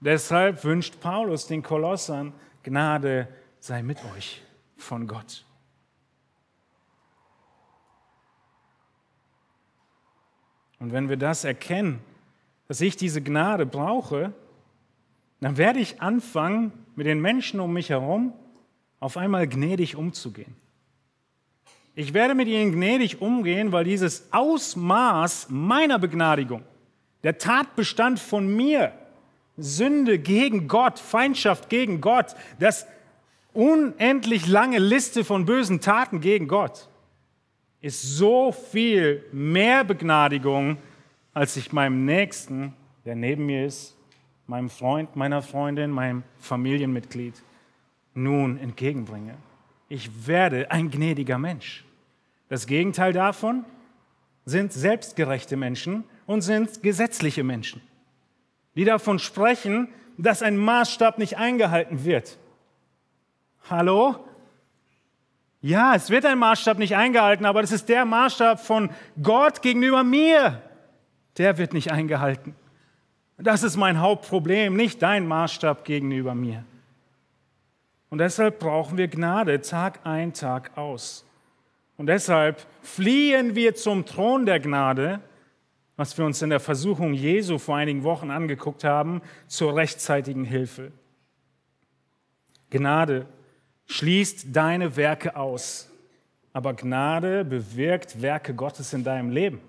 [0.00, 3.28] Deshalb wünscht Paulus den Kolossern, Gnade
[3.58, 4.40] sei mit euch
[4.78, 5.44] von Gott.
[10.80, 12.00] Und wenn wir das erkennen,
[12.66, 14.32] dass ich diese Gnade brauche,
[15.40, 18.32] dann werde ich anfangen, mit den Menschen um mich herum
[18.98, 20.54] auf einmal gnädig umzugehen.
[21.94, 26.62] Ich werde mit ihnen gnädig umgehen, weil dieses Ausmaß meiner Begnadigung,
[27.22, 28.92] der Tatbestand von mir,
[29.56, 32.86] Sünde gegen Gott, Feindschaft gegen Gott, das
[33.52, 36.88] unendlich lange Liste von bösen Taten gegen Gott,
[37.80, 40.76] ist so viel mehr Begnadigung,
[41.32, 43.96] als ich meinem Nächsten, der neben mir ist,
[44.46, 47.34] meinem Freund, meiner Freundin, meinem Familienmitglied,
[48.14, 49.34] nun entgegenbringe.
[49.88, 51.84] Ich werde ein gnädiger Mensch.
[52.48, 53.64] Das Gegenteil davon
[54.44, 57.80] sind selbstgerechte Menschen und sind gesetzliche Menschen,
[58.74, 59.88] die davon sprechen,
[60.18, 62.38] dass ein Maßstab nicht eingehalten wird.
[63.68, 64.16] Hallo?
[65.62, 68.90] Ja, es wird ein Maßstab nicht eingehalten, aber das ist der Maßstab von
[69.22, 70.62] Gott gegenüber mir.
[71.36, 72.54] Der wird nicht eingehalten.
[73.36, 76.64] Das ist mein Hauptproblem, nicht dein Maßstab gegenüber mir.
[78.08, 81.24] Und deshalb brauchen wir Gnade Tag ein, Tag aus.
[81.96, 85.20] Und deshalb fliehen wir zum Thron der Gnade,
[85.96, 90.92] was wir uns in der Versuchung Jesu vor einigen Wochen angeguckt haben, zur rechtzeitigen Hilfe.
[92.70, 93.26] Gnade
[94.00, 95.90] schließt deine Werke aus,
[96.54, 99.60] aber Gnade bewirkt Werke Gottes in deinem Leben.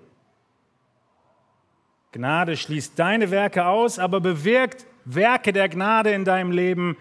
[2.12, 6.96] Gnade schließt deine Werke aus, aber bewirkt Werke der Gnade in deinem Leben.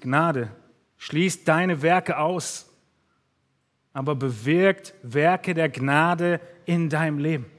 [0.00, 0.50] Gnade
[0.98, 2.70] schließt deine Werke aus,
[3.94, 7.50] aber bewirkt Werke der Gnade in deinem Leben.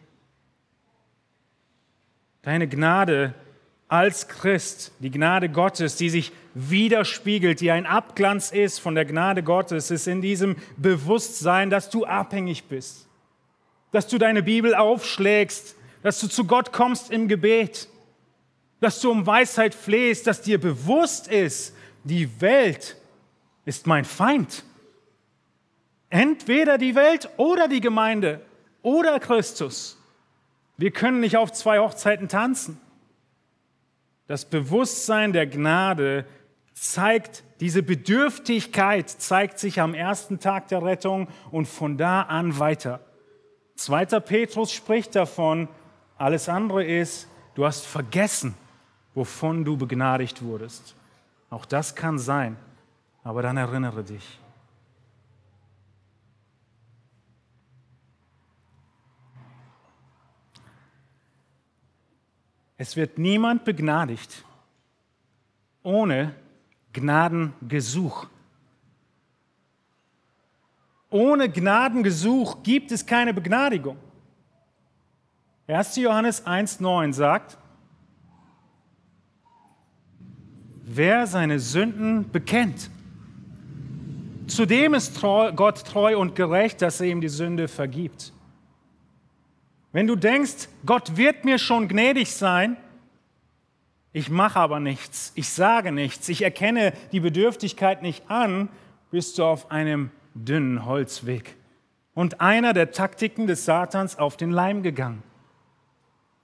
[2.43, 3.34] Deine Gnade
[3.92, 9.44] als Christ, die Gnade Gottes, die sich widerspiegelt, die ein Abglanz ist von der Gnade
[9.44, 13.10] Gottes, ist in diesem Bewusstsein, dass du abhängig bist,
[13.92, 17.89] dass du deine Bibel aufschlägst, dass du zu Gott kommst im Gebet,
[18.80, 21.76] dass du um Weisheit flehst, dass dir bewusst ist,
[22.06, 22.96] die Welt
[23.66, 24.64] ist mein Feind.
[26.10, 28.39] Entweder die Welt oder die Gemeinde
[28.84, 29.98] oder Christus.
[30.78, 32.80] Wir können nicht auf zwei Hochzeiten tanzen.
[34.32, 36.24] Das Bewusstsein der Gnade
[36.74, 43.02] zeigt, diese Bedürftigkeit zeigt sich am ersten Tag der Rettung und von da an weiter.
[43.76, 45.68] Zweiter Petrus spricht davon,
[46.18, 48.56] alles andere ist, du hast vergessen,
[49.16, 50.96] wovon du begnadigt wurdest.
[51.50, 52.56] Auch das kann sein.
[53.26, 54.40] Aber dann erinnere dich.
[62.84, 64.44] Es wird niemand begnadigt
[65.84, 66.34] ohne
[66.94, 68.26] Gnadengesuch.
[71.12, 73.98] Ohne Gnadengesuch gibt es keine Begnadigung.
[75.68, 75.98] 1.
[75.98, 77.60] Johannes 1.9 sagt,
[80.82, 82.90] wer seine Sünden bekennt,
[84.48, 88.34] zu dem ist Gott treu und gerecht, dass er ihm die Sünde vergibt.
[89.92, 92.78] Wenn du denkst, Gott wird mir schon gnädig sein,
[94.14, 98.70] ich mache aber nichts, ich sage nichts, ich erkenne die Bedürftigkeit nicht an,
[99.10, 101.56] bist du auf einem dünnen Holzweg
[102.14, 105.24] und einer der Taktiken des Satans auf den Leim gegangen.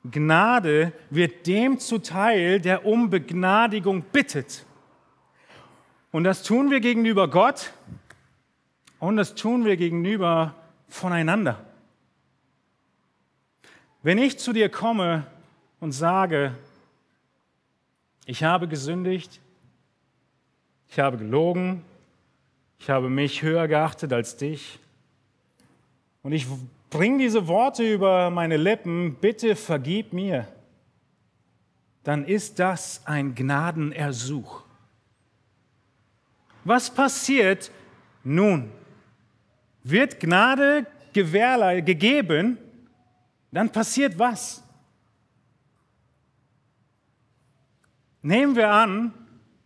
[0.10, 4.66] Gnade wird dem zuteil, der um Begnadigung bittet.
[6.12, 7.74] Und das tun wir gegenüber Gott
[9.00, 10.56] und das tun wir gegenüber
[10.88, 11.67] voneinander.
[14.08, 15.28] Wenn ich zu dir komme
[15.82, 16.56] und sage,
[18.26, 19.42] ich habe gesündigt,
[20.88, 21.84] ich habe gelogen,
[22.80, 24.80] ich habe mich höher geachtet als dich
[26.24, 26.48] und ich
[26.90, 30.48] bringe diese Worte über meine Lippen, bitte vergib mir,
[32.06, 34.64] dann ist das ein Gnadenersuch.
[36.64, 37.72] Was passiert
[38.24, 38.72] nun?
[39.84, 42.58] Wird Gnade gegeben,
[43.52, 44.64] dann passiert was?
[48.22, 49.14] Nehmen wir an,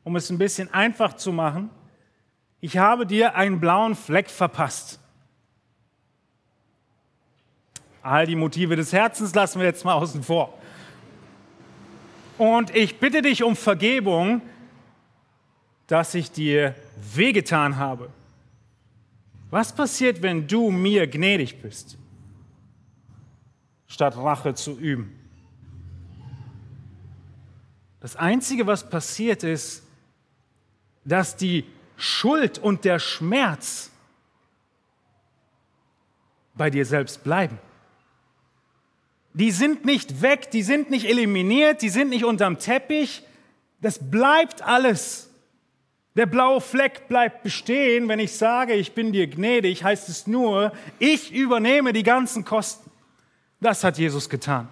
[0.03, 1.69] um es ein bisschen einfach zu machen,
[2.59, 4.99] ich habe dir einen blauen Fleck verpasst.
[8.03, 10.57] All die Motive des Herzens lassen wir jetzt mal außen vor.
[12.37, 14.41] Und ich bitte dich um Vergebung,
[15.87, 16.75] dass ich dir
[17.13, 18.09] wehgetan habe.
[19.49, 21.97] Was passiert, wenn du mir gnädig bist?
[23.91, 25.19] Statt Rache zu üben.
[27.99, 29.83] Das Einzige, was passiert ist,
[31.03, 31.65] dass die
[31.97, 33.91] Schuld und der Schmerz
[36.55, 37.59] bei dir selbst bleiben.
[39.33, 43.23] Die sind nicht weg, die sind nicht eliminiert, die sind nicht unterm Teppich.
[43.81, 45.29] Das bleibt alles.
[46.15, 48.07] Der blaue Fleck bleibt bestehen.
[48.07, 52.90] Wenn ich sage, ich bin dir gnädig, heißt es nur, ich übernehme die ganzen Kosten.
[53.61, 54.67] Das hat Jesus getan.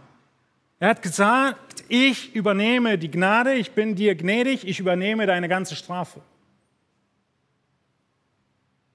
[0.79, 5.75] Er hat gesagt, ich übernehme die Gnade, ich bin dir gnädig, ich übernehme deine ganze
[5.75, 6.21] Strafe.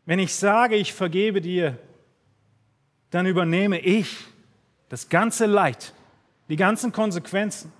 [0.04, 1.78] Wenn ich sage, ich vergebe dir,
[3.10, 4.16] dann übernehme ich
[4.88, 5.94] das ganze Leid,
[6.48, 7.72] die ganzen Konsequenzen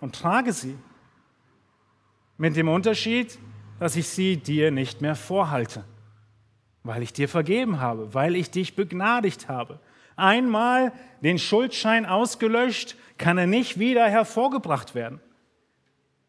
[0.00, 0.76] und trage sie.
[2.38, 3.38] Mit dem Unterschied,
[3.78, 5.84] dass ich sie dir nicht mehr vorhalte,
[6.82, 9.80] weil ich dir vergeben habe, weil ich dich begnadigt habe,
[10.16, 10.92] einmal
[11.22, 15.20] den Schuldschein ausgelöscht, kann er nicht wieder hervorgebracht werden.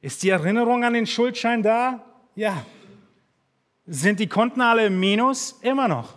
[0.02, 2.06] Ist die Erinnerung an den Schuldschein da?
[2.36, 2.66] Ja.
[3.86, 5.60] Sind die Konten alle im Minus?
[5.62, 6.16] Immer noch.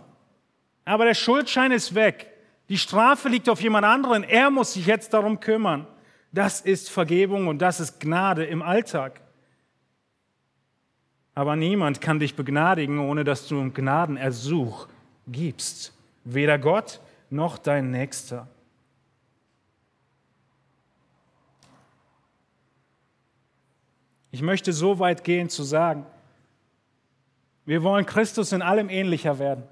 [0.85, 2.27] Aber der Schuldschein ist weg.
[2.69, 4.23] Die Strafe liegt auf jemand anderen.
[4.23, 5.87] Er muss sich jetzt darum kümmern.
[6.31, 9.21] Das ist Vergebung und das ist Gnade im Alltag.
[11.33, 14.87] Aber niemand kann dich begnadigen, ohne dass du einen Gnadenersuch
[15.27, 15.93] gibst.
[16.23, 16.99] Weder Gott
[17.31, 18.47] noch dein Nächster.
[24.31, 26.05] Ich möchte so weit gehen zu sagen,
[27.65, 29.63] wir wollen Christus in allem ähnlicher werden.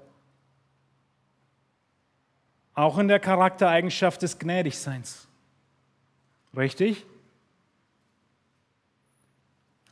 [2.74, 5.28] Auch in der Charaktereigenschaft des Gnädigseins.
[6.56, 7.04] Richtig?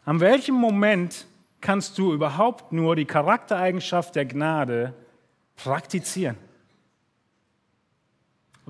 [0.04, 1.26] An welchem Moment
[1.60, 4.94] kannst du überhaupt nur die Charaktereigenschaft der Gnade
[5.56, 6.36] praktizieren?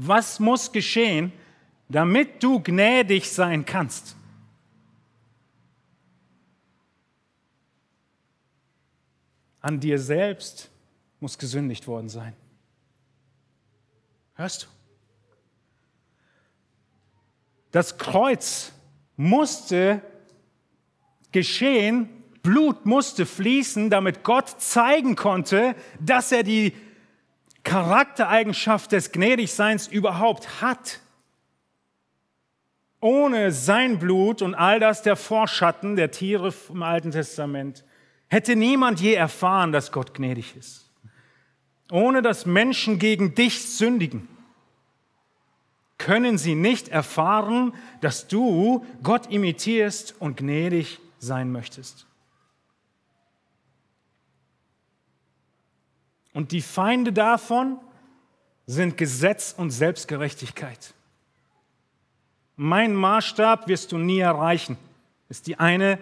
[0.01, 1.33] Was muss geschehen,
[1.89, 4.15] damit du gnädig sein kannst?
[9.61, 10.71] An dir selbst
[11.19, 12.33] muss gesündigt worden sein.
[14.35, 14.67] Hörst du?
[17.73, 18.71] Das Kreuz
[19.17, 20.01] musste
[21.33, 22.09] geschehen,
[22.43, 26.73] Blut musste fließen, damit Gott zeigen konnte, dass er die
[27.69, 31.01] Charaktereigenschaft des Gnädigseins überhaupt hat.
[33.01, 37.85] Ohne sein Blut und all das der Vorschatten der Tiere im Alten Testament
[38.29, 40.91] hätte niemand je erfahren, dass Gott gnädig ist.
[41.93, 44.29] Ohne dass Menschen gegen dich sündigen,
[45.99, 52.08] können sie nicht erfahren, dass du Gott imitierst und gnädig sein möchtest.
[56.39, 57.81] Und die Feinde davon
[58.65, 60.95] sind Gesetz und Selbstgerechtigkeit.
[62.55, 64.77] Mein Maßstab wirst du nie erreichen.
[65.29, 65.99] Ist die eine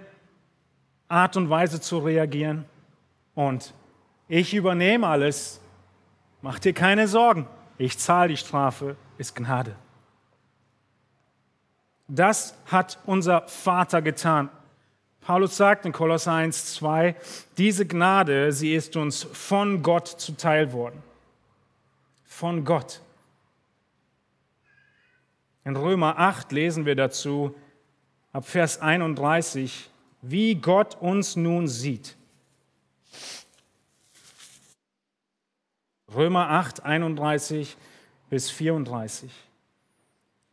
[1.09, 2.66] Art und Weise zu reagieren.
[3.34, 3.72] Und
[4.28, 5.59] ich übernehme alles.
[6.43, 7.47] Mach dir keine Sorgen.
[7.78, 9.74] Ich zahle die Strafe, ist Gnade.
[12.09, 14.51] Das hat unser Vater getan.
[15.27, 17.16] Paulus sagt in Kolosser 1, 2,
[17.59, 21.03] diese Gnade, sie ist uns von Gott zuteil worden.
[22.24, 23.01] Von Gott.
[25.64, 27.57] In Römer 8 lesen wir dazu
[28.33, 29.91] ab Vers 31,
[30.22, 32.14] wie Gott uns nun sieht.
[36.14, 37.77] Römer 8, 31
[38.31, 39.33] bis 34.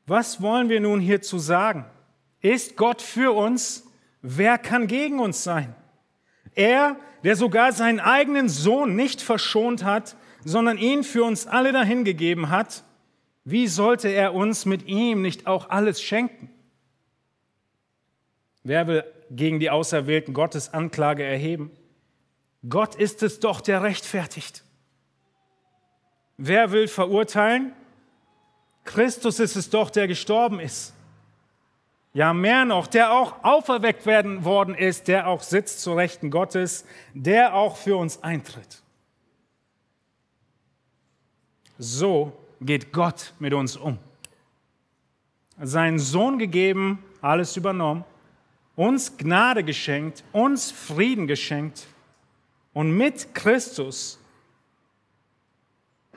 [0.08, 1.86] Was wollen wir nun hierzu sagen?
[2.42, 3.84] Ist Gott für uns?
[4.24, 5.76] Wer kann gegen uns sein?
[6.56, 10.16] Er, der sogar seinen eigenen Sohn nicht verschont hat,
[10.46, 12.84] sondern ihn für uns alle dahingegeben hat,
[13.44, 16.50] wie sollte er uns mit ihm nicht auch alles schenken?
[18.64, 21.70] Wer will gegen die Auserwählten Gottes Anklage erheben?
[22.70, 24.64] Gott ist es doch, der rechtfertigt.
[26.38, 27.74] Wer will verurteilen?
[28.86, 30.94] Christus ist es doch, der gestorben ist.
[32.14, 36.86] Ja, mehr noch, der auch auferweckt werden worden ist, der auch sitzt zu Rechten Gottes,
[37.16, 38.84] der auch für uns eintritt.
[41.80, 43.98] So geht Gott mit uns um.
[45.60, 48.06] Seinen Sohn gegeben, alles übernommen,
[48.76, 51.88] uns Gnade geschenkt, uns Frieden geschenkt
[52.74, 54.20] und mit Christus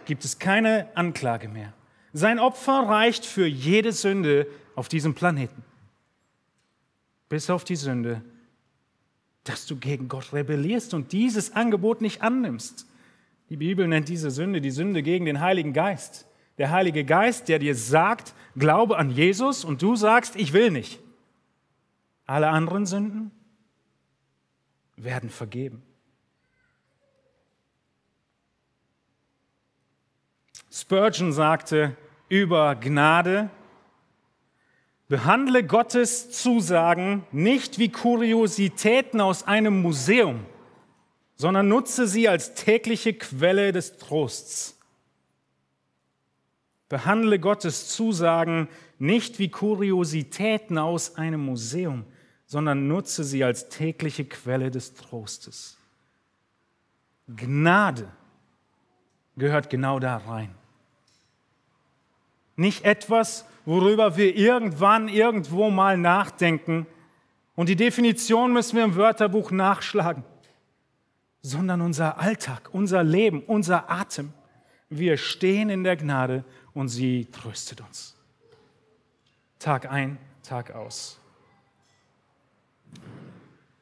[0.05, 1.73] gibt es keine Anklage mehr.
[2.13, 5.66] Sein Opfer reicht für jede Sünde auf diesem Planeten.
[7.29, 8.23] Bis auf die Sünde,
[9.45, 12.87] dass du gegen Gott rebellierst und dieses Angebot nicht annimmst.
[13.49, 16.27] Die Bibel nennt diese Sünde die Sünde gegen den Heiligen Geist.
[16.59, 21.01] Der Heilige Geist, der dir sagt, glaube an Jesus und du sagst, ich will nicht.
[22.27, 23.31] Alle anderen Sünden
[24.97, 25.83] werden vergeben.
[30.73, 31.97] Spurgeon sagte
[32.29, 33.51] über Gnade,
[35.09, 40.45] behandle Gottes Zusagen nicht wie Kuriositäten aus einem Museum,
[41.37, 44.79] sondern nutze sie als tägliche Quelle des Trosts.
[46.89, 52.05] Behandle Gottes Zusagen nicht wie Kuriositäten aus einem Museum,
[52.47, 55.77] sondern nutze sie als tägliche Quelle des Trostes.
[57.29, 58.09] Gnade
[59.37, 60.55] gehört genau da rein.
[62.55, 66.87] Nicht etwas, worüber wir irgendwann irgendwo mal nachdenken
[67.57, 70.25] und die Definition müssen wir im Wörterbuch nachschlagen,
[71.43, 74.33] sondern unser Alltag, unser Leben, unser Atem.
[74.89, 78.17] Wir stehen in der Gnade und sie tröstet uns.
[79.59, 81.19] Tag ein, Tag aus.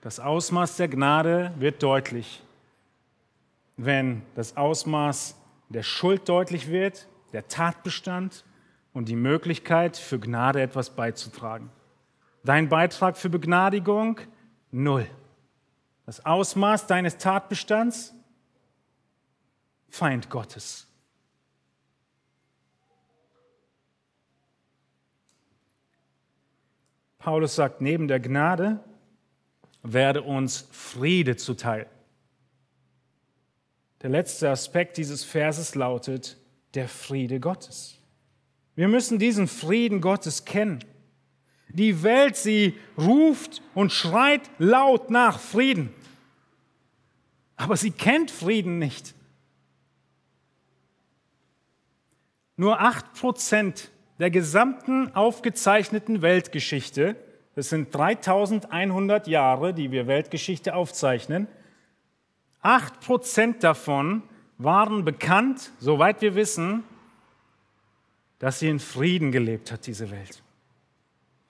[0.01, 2.43] Das Ausmaß der Gnade wird deutlich,
[3.77, 5.37] wenn das Ausmaß
[5.69, 8.45] der Schuld deutlich wird, der Tatbestand
[8.95, 11.71] und die Möglichkeit, für Gnade etwas beizutragen.
[12.45, 14.21] Dein Beitrag für Begnadigung?
[14.71, 15.07] Null.
[16.07, 18.15] Das Ausmaß deines Tatbestands?
[19.91, 20.87] Feind Gottes.
[27.19, 28.81] Paulus sagt, neben der Gnade
[29.83, 31.87] werde uns Friede zuteil.
[34.03, 36.37] Der letzte Aspekt dieses Verses lautet
[36.75, 37.94] der Friede Gottes.
[38.77, 40.81] Wir müssen diesen Frieden Gottes kennen.
[41.69, 45.93] Die Welt, sie ruft und schreit laut nach Frieden,
[47.57, 49.15] aber sie kennt Frieden nicht.
[52.57, 57.17] Nur acht Prozent der gesamten aufgezeichneten Weltgeschichte,
[57.57, 61.49] das sind 3100 Jahre, die wir Weltgeschichte aufzeichnen,
[62.61, 64.23] acht Prozent davon
[64.59, 66.85] waren bekannt, soweit wir wissen,
[68.39, 70.43] dass sie in Frieden gelebt hat, diese Welt.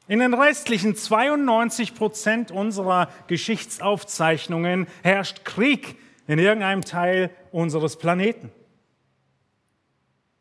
[0.07, 8.51] In den restlichen 92 Prozent unserer Geschichtsaufzeichnungen herrscht Krieg in irgendeinem Teil unseres Planeten.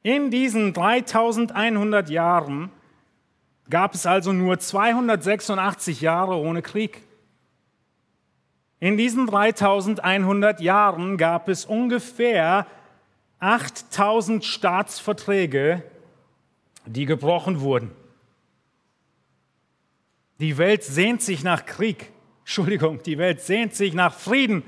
[0.01, 2.71] In diesen 3100 Jahren
[3.69, 7.01] gab es also nur 286 Jahre ohne Krieg.
[8.81, 12.67] In diesen 3100 Jahren gab es ungefähr
[13.39, 15.83] 8000 Staatsverträge,
[16.85, 17.91] die gebrochen wurden.
[20.39, 22.11] Die Welt sehnt sich nach Krieg.
[22.41, 24.63] Entschuldigung, die Welt sehnt sich nach Frieden.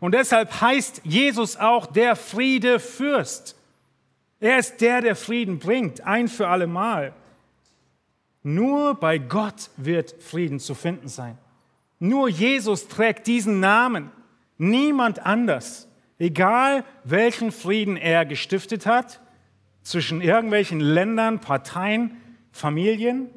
[0.00, 3.56] Und deshalb heißt Jesus auch der Friedefürst.
[4.40, 7.14] Er ist der, der Frieden bringt, ein für alle Mal.
[8.42, 11.38] Nur bei Gott wird Frieden zu finden sein.
[11.98, 14.10] Nur Jesus trägt diesen Namen,
[14.58, 15.88] niemand anders.
[16.18, 19.20] Egal welchen Frieden er gestiftet hat,
[19.84, 22.20] zwischen irgendwelchen Ländern, Parteien,
[22.50, 23.30] Familien,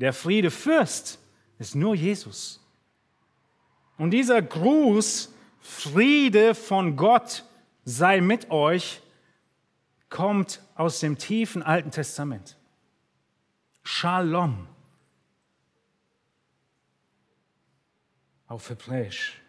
[0.00, 1.20] der Friede Fürst
[1.58, 2.60] ist nur Jesus.
[3.98, 7.44] Und dieser Gruß, Friede von Gott
[7.84, 9.00] sei mit euch,
[10.08, 12.56] kommt aus dem tiefen Alten Testament.
[13.82, 14.66] Shalom.
[18.48, 19.40] Auf Hebräisch.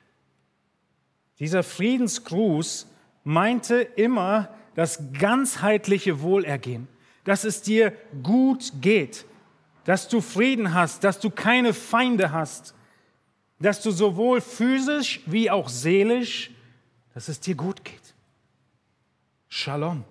[1.40, 2.88] Dieser Friedensgruß
[3.24, 6.88] meinte immer das ganzheitliche Wohlergehen,
[7.24, 9.26] dass es dir gut geht,
[9.86, 12.76] dass du Frieden hast, dass du keine Feinde hast,
[13.60, 16.52] dass du sowohl physisch wie auch seelisch,
[17.16, 18.14] dass es dir gut geht.
[19.48, 20.04] Shalom.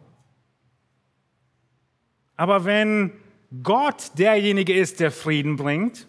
[2.37, 3.13] Aber wenn
[3.63, 6.09] Gott derjenige ist, der Frieden bringt,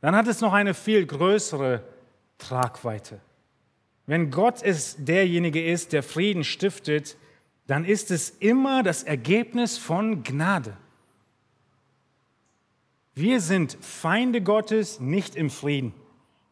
[0.00, 1.84] dann hat es noch eine viel größere
[2.36, 3.20] Tragweite.
[4.06, 7.16] Wenn Gott es derjenige ist, der Frieden stiftet,
[7.70, 10.76] dann ist es immer das Ergebnis von Gnade.
[13.14, 15.94] Wir sind Feinde Gottes nicht im Frieden.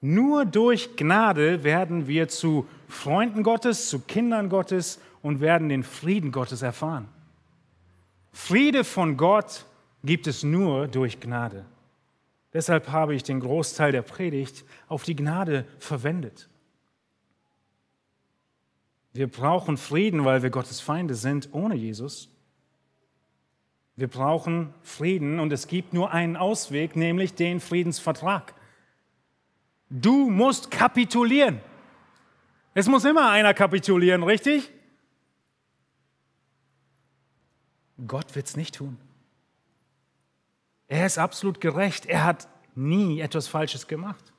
[0.00, 6.30] Nur durch Gnade werden wir zu Freunden Gottes, zu Kindern Gottes und werden den Frieden
[6.30, 7.08] Gottes erfahren.
[8.30, 9.66] Friede von Gott
[10.04, 11.64] gibt es nur durch Gnade.
[12.52, 16.48] Deshalb habe ich den Großteil der Predigt auf die Gnade verwendet.
[19.18, 22.28] Wir brauchen Frieden, weil wir Gottes Feinde sind, ohne Jesus.
[23.96, 28.54] Wir brauchen Frieden und es gibt nur einen Ausweg, nämlich den Friedensvertrag.
[29.90, 31.60] Du musst kapitulieren.
[32.74, 34.70] Es muss immer einer kapitulieren, richtig?
[38.06, 38.98] Gott wird es nicht tun.
[40.86, 42.06] Er ist absolut gerecht.
[42.06, 42.46] Er hat
[42.76, 44.32] nie etwas Falsches gemacht.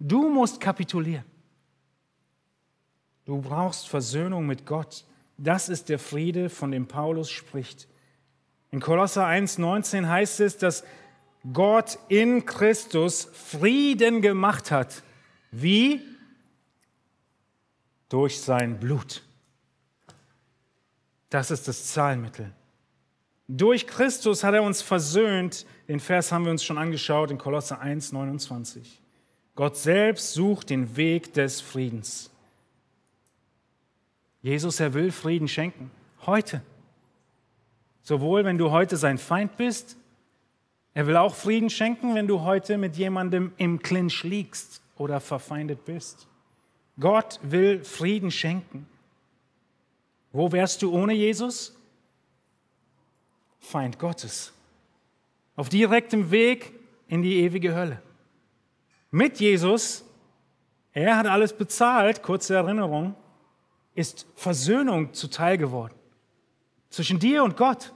[0.00, 1.24] Du musst kapitulieren.
[3.24, 5.04] Du brauchst Versöhnung mit Gott.
[5.38, 7.88] Das ist der Friede, von dem Paulus spricht.
[8.70, 10.84] In Kolosser 1,19 heißt es, dass
[11.52, 15.02] Gott in Christus Frieden gemacht hat.
[15.50, 16.02] Wie?
[18.08, 19.22] Durch sein Blut.
[21.30, 22.52] Das ist das Zahlmittel.
[23.48, 25.66] Durch Christus hat er uns versöhnt.
[25.88, 29.00] Den Vers haben wir uns schon angeschaut in Kolosser 1, 29.
[29.54, 32.30] Gott selbst sucht den Weg des Friedens.
[34.44, 35.90] Jesus, er will Frieden schenken.
[36.26, 36.60] Heute.
[38.02, 39.96] Sowohl wenn du heute sein Feind bist,
[40.92, 45.86] er will auch Frieden schenken, wenn du heute mit jemandem im Clinch liegst oder verfeindet
[45.86, 46.28] bist.
[47.00, 48.86] Gott will Frieden schenken.
[50.30, 51.74] Wo wärst du ohne Jesus?
[53.60, 54.52] Feind Gottes.
[55.56, 56.74] Auf direktem Weg
[57.08, 58.02] in die ewige Hölle.
[59.10, 60.04] Mit Jesus,
[60.92, 63.16] er hat alles bezahlt, kurze Erinnerung,
[63.94, 65.94] ist Versöhnung zuteil geworden
[66.94, 67.92] zwischen dir und Gott.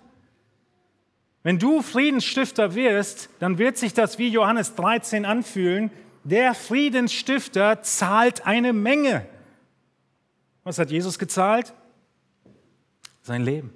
[1.42, 5.90] Wenn du Friedensstifter wirst, dann wird sich das wie Johannes 13 anfühlen.
[6.24, 9.24] Der Friedensstifter zahlt eine Menge.
[10.64, 11.72] Was hat Jesus gezahlt?
[13.22, 13.72] Sein Leben.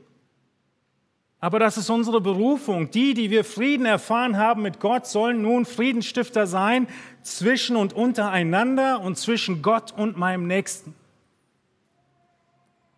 [1.38, 2.90] Aber das ist unsere Berufung.
[2.90, 6.88] Die, die wir Frieden erfahren haben mit Gott, sollen nun Friedensstifter sein
[7.22, 10.94] zwischen und untereinander und zwischen Gott und meinem Nächsten.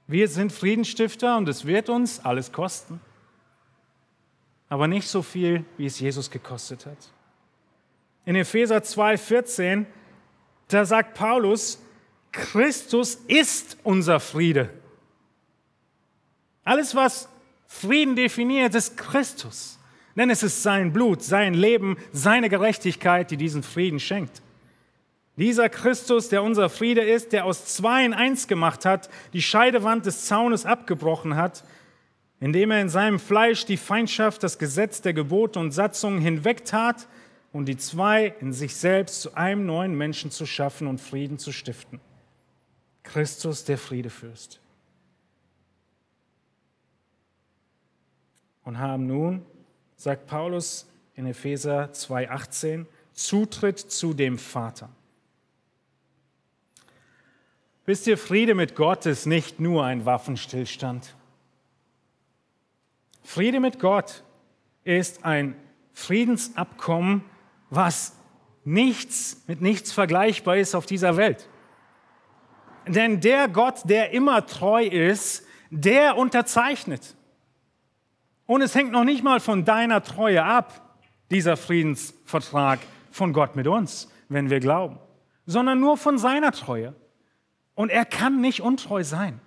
[0.06, 3.00] Wir sind Friedensstifter und es wird uns alles kosten.
[4.68, 6.98] Aber nicht so viel, wie es Jesus gekostet hat.
[8.24, 9.86] In Epheser 2,14,
[10.68, 11.80] da sagt Paulus,
[12.32, 14.70] Christus ist unser Friede.
[16.64, 17.28] Alles, was
[17.66, 19.78] Frieden definiert, ist Christus.
[20.16, 24.42] Denn es ist sein Blut, sein Leben, seine Gerechtigkeit, die diesen Frieden schenkt.
[25.36, 30.06] Dieser Christus, der unser Friede ist, der aus zwei in eins gemacht hat, die Scheidewand
[30.06, 31.64] des Zaunes abgebrochen hat,
[32.40, 37.08] indem er in seinem Fleisch die Feindschaft, das Gesetz der Gebote und Satzungen hinwegtat
[37.52, 41.52] und die zwei in sich selbst zu einem neuen Menschen zu schaffen und Frieden zu
[41.52, 42.00] stiften.
[43.02, 44.60] Christus, der Friedefürst.
[48.64, 49.44] und haben nun,
[49.96, 54.88] sagt Paulus in Epheser 2,18, Zutritt zu dem Vater.
[57.86, 61.14] Wisst ihr, Friede mit Gott ist nicht nur ein Waffenstillstand.
[63.22, 64.22] Friede mit Gott
[64.84, 65.56] ist ein
[65.92, 67.24] Friedensabkommen,
[67.70, 68.16] was
[68.64, 71.48] nichts mit nichts vergleichbar ist auf dieser Welt.
[72.86, 77.14] Denn der Gott, der immer treu ist, der unterzeichnet.
[78.46, 80.80] Und es hängt noch nicht mal von deiner Treue ab.
[81.30, 82.80] dieser Friedensvertrag
[83.10, 84.98] von Gott mit uns, wenn wir glauben,
[85.46, 86.94] sondern nur von seiner Treue.
[87.74, 89.40] Und er kann nicht untreu sein.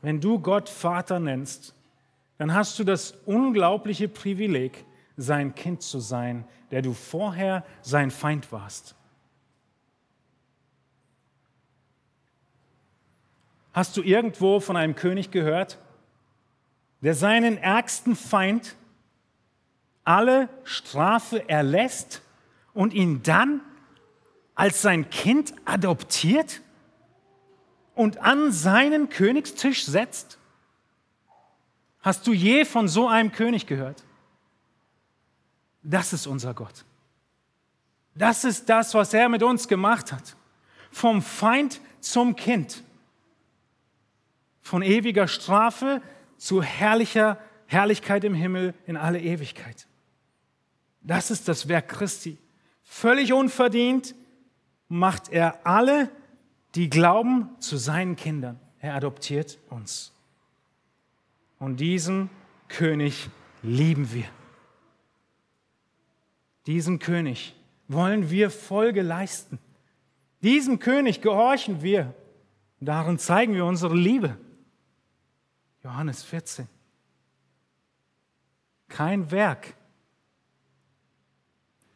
[0.00, 1.74] Wenn du Gott Vater nennst,
[2.38, 4.84] dann hast du das unglaubliche Privileg,
[5.16, 8.96] sein Kind zu sein, der du vorher sein Feind warst.
[13.72, 15.78] Hast du irgendwo von einem König gehört,
[17.00, 18.74] der seinen ärgsten Feind
[20.04, 22.21] alle Strafe erlässt
[22.74, 23.60] und ihn dann
[24.54, 26.60] als sein Kind adoptiert
[27.94, 30.38] und an seinen Königstisch setzt?
[32.00, 34.02] Hast du je von so einem König gehört?
[35.82, 36.84] Das ist unser Gott.
[38.14, 40.36] Das ist das, was er mit uns gemacht hat.
[40.90, 42.82] Vom Feind zum Kind.
[44.60, 46.02] Von ewiger Strafe
[46.36, 49.86] zu herrlicher Herrlichkeit im Himmel in alle Ewigkeit.
[51.00, 52.38] Das ist das Werk Christi.
[52.94, 54.14] Völlig unverdient
[54.86, 56.10] macht er alle,
[56.74, 58.60] die glauben, zu seinen Kindern.
[58.80, 60.12] Er adoptiert uns.
[61.58, 62.28] Und diesen
[62.68, 63.30] König
[63.62, 64.26] lieben wir.
[66.66, 67.56] Diesen König
[67.88, 69.58] wollen wir Folge leisten.
[70.42, 72.14] Diesem König gehorchen wir.
[72.78, 74.36] Darin zeigen wir unsere Liebe.
[75.82, 76.68] Johannes 14.
[78.88, 79.74] Kein Werk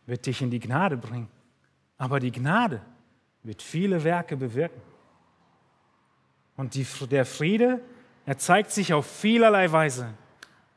[0.06, 1.28] wird dich in die Gnade bringen,
[1.98, 2.80] aber die Gnade
[3.42, 4.80] wird viele Werke bewirken.
[6.56, 7.80] Und die, der Friede,
[8.24, 10.14] er zeigt sich auf vielerlei Weise.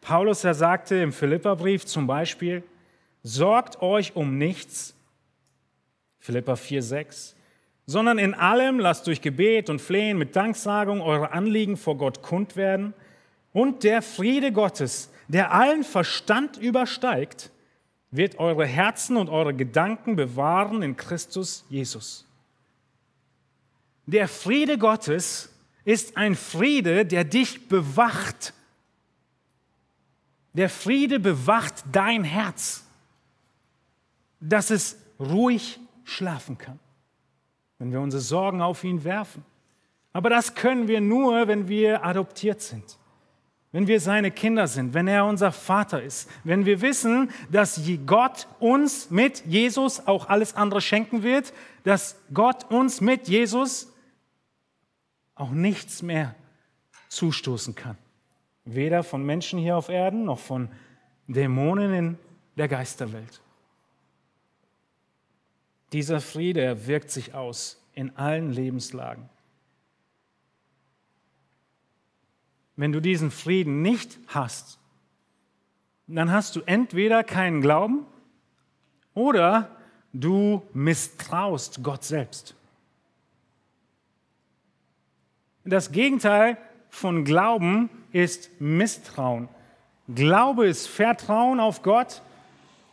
[0.01, 2.63] Paulus, er sagte im Philipperbrief zum Beispiel,
[3.23, 4.95] sorgt euch um nichts,
[6.19, 7.36] Philippa 4, 6,
[7.86, 12.55] sondern in allem lasst durch Gebet und Flehen mit Danksagung eure Anliegen vor Gott kund
[12.55, 12.93] werden
[13.51, 17.51] und der Friede Gottes, der allen Verstand übersteigt,
[18.12, 22.26] wird eure Herzen und eure Gedanken bewahren in Christus Jesus.
[24.05, 25.49] Der Friede Gottes
[25.86, 28.53] ist ein Friede, der dich bewacht.
[30.53, 32.84] Der Friede bewacht dein Herz,
[34.39, 36.80] dass es ruhig schlafen kann,
[37.78, 39.45] wenn wir unsere Sorgen auf ihn werfen.
[40.12, 42.99] Aber das können wir nur, wenn wir adoptiert sind
[43.72, 48.47] wenn wir seine Kinder sind, wenn er unser Vater ist, wenn wir wissen, dass Gott
[48.59, 51.53] uns mit Jesus auch alles andere schenken wird,
[51.84, 53.93] dass Gott uns mit Jesus
[55.36, 56.36] auch nichts mehr
[57.09, 57.97] zustoßen kann.
[58.65, 60.70] Weder von Menschen hier auf Erden noch von
[61.28, 62.17] Dämonen in
[62.57, 63.41] der Geisterwelt.
[65.93, 69.30] Dieser Friede, wirkt sich aus in allen Lebenslagen.
[72.80, 74.80] Wenn du diesen Frieden nicht hast,
[76.07, 78.05] dann hast du entweder keinen Glauben
[79.13, 79.69] oder
[80.13, 82.55] du misstraust Gott selbst.
[85.65, 86.57] Das Gegenteil
[86.89, 89.49] von Glauben ist Misstrauen.
[90.07, 92.21] Glaube ist Vertrauen auf Gott,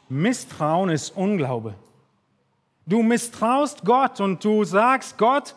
[0.09, 1.77] Misstrauen ist Unglaube.
[2.87, 5.55] Du misstraust Gott und du sagst, Gott,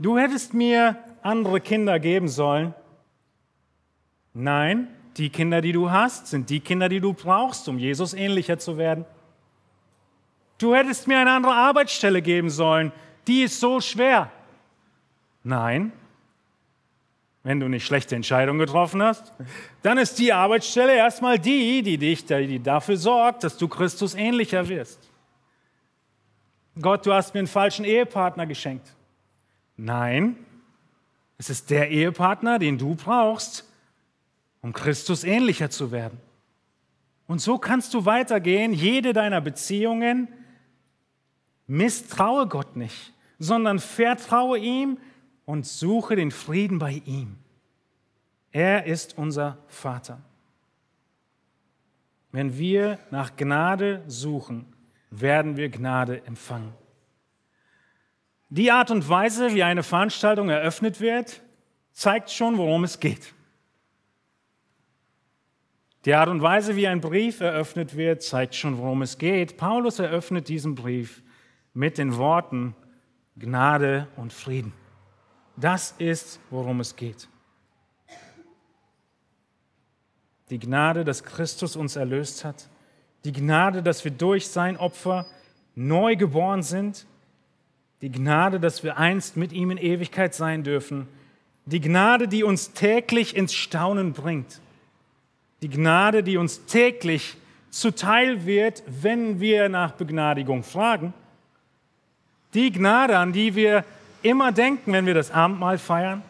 [0.00, 2.74] du hättest mir andere Kinder geben sollen,
[4.40, 4.86] Nein,
[5.16, 8.78] die Kinder, die du hast, sind die Kinder, die du brauchst, um Jesus ähnlicher zu
[8.78, 9.04] werden.
[10.58, 12.92] Du hättest mir eine andere Arbeitsstelle geben sollen,
[13.26, 14.30] die ist so schwer.
[15.42, 15.92] Nein,
[17.42, 19.32] wenn du nicht schlechte Entscheidungen getroffen hast,
[19.82, 24.68] dann ist die Arbeitsstelle erstmal die, die dich die dafür sorgt, dass du Christus ähnlicher
[24.68, 25.10] wirst.
[26.80, 28.94] Gott, du hast mir einen falschen Ehepartner geschenkt.
[29.76, 30.36] Nein,
[31.38, 33.67] es ist der Ehepartner, den du brauchst,
[34.60, 36.20] um Christus ähnlicher zu werden.
[37.26, 40.28] Und so kannst du weitergehen, jede deiner Beziehungen.
[41.66, 44.98] Misstraue Gott nicht, sondern vertraue ihm
[45.44, 47.36] und suche den Frieden bei ihm.
[48.50, 50.20] Er ist unser Vater.
[52.32, 54.66] Wenn wir nach Gnade suchen,
[55.10, 56.72] werden wir Gnade empfangen.
[58.50, 61.42] Die Art und Weise, wie eine Veranstaltung eröffnet wird,
[61.92, 63.34] zeigt schon, worum es geht.
[66.04, 69.56] Die Art und Weise, wie ein Brief eröffnet wird, zeigt schon, worum es geht.
[69.56, 71.22] Paulus eröffnet diesen Brief
[71.74, 72.76] mit den Worten
[73.36, 74.72] Gnade und Frieden.
[75.56, 77.28] Das ist, worum es geht.
[80.50, 82.68] Die Gnade, dass Christus uns erlöst hat.
[83.24, 85.26] Die Gnade, dass wir durch sein Opfer
[85.74, 87.06] neu geboren sind.
[88.02, 91.08] Die Gnade, dass wir einst mit ihm in Ewigkeit sein dürfen.
[91.66, 94.60] Die Gnade, die uns täglich ins Staunen bringt
[95.62, 97.36] Die Gnade, die uns täglich
[97.70, 101.12] zuteil wird, wenn wir nach Begnadigung fragen.
[102.54, 103.84] Die Gnade, an die wir
[104.22, 106.22] immer denken, wenn wir das Abendmahl feiern.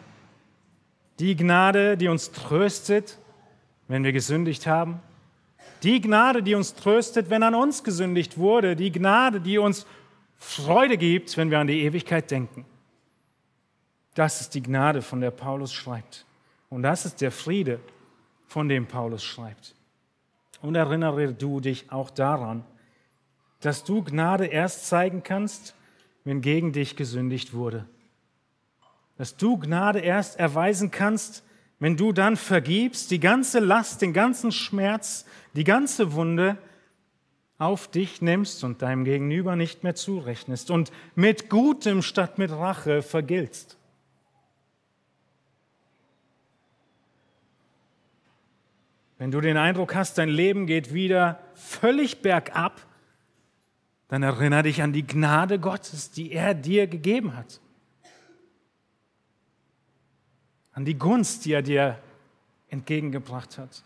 [1.19, 3.17] Die Gnade, die uns tröstet,
[3.87, 4.99] wenn wir gesündigt haben.
[5.83, 8.75] Die Gnade, die uns tröstet, wenn an uns gesündigt wurde.
[8.75, 9.85] Die Gnade, die uns
[10.37, 12.65] Freude gibt, wenn wir an die Ewigkeit denken.
[14.15, 16.25] Das ist die Gnade, von der Paulus schreibt.
[16.69, 17.79] Und das ist der Friede,
[18.49, 19.75] von dem Paulus schreibt.
[20.61, 22.65] Und erinnere du dich auch daran,
[23.61, 25.75] dass du Gnade erst zeigen kannst,
[26.23, 27.85] wenn gegen dich gesündigt wurde.
[29.17, 31.43] Dass du Gnade erst erweisen kannst,
[31.77, 36.57] wenn du dann vergibst, die ganze Last, den ganzen Schmerz, die ganze Wunde
[37.59, 43.03] auf dich nimmst und deinem Gegenüber nicht mehr zurechnest und mit Gutem statt mit Rache
[43.03, 43.78] vergiltst.
[49.19, 52.87] Wenn du den Eindruck hast, dein Leben geht wieder völlig bergab,
[54.07, 57.59] dann erinnere dich an die Gnade Gottes, die er dir gegeben hat.
[60.71, 61.99] An die Gunst, die er dir
[62.69, 63.83] entgegengebracht hat.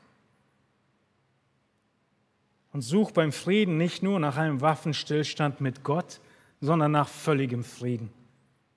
[2.72, 6.22] Und such beim Frieden nicht nur nach einem Waffenstillstand mit Gott,
[6.62, 8.12] sondern nach völligem Frieden.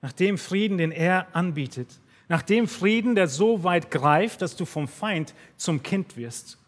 [0.01, 2.01] Nach dem Frieden, den er anbietet.
[2.29, 6.59] Nach dem Frieden, der so weit greift, dass du vom Feind zum Kind wirst,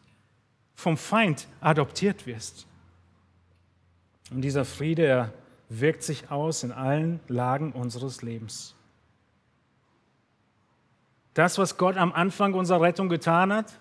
[0.75, 2.67] vom Feind adoptiert wirst.
[4.31, 5.33] Und dieser Friede, er
[5.69, 8.75] wirkt sich aus in allen Lagen unseres Lebens.
[11.35, 13.79] Das, was Gott am Anfang unserer Rettung getan hat,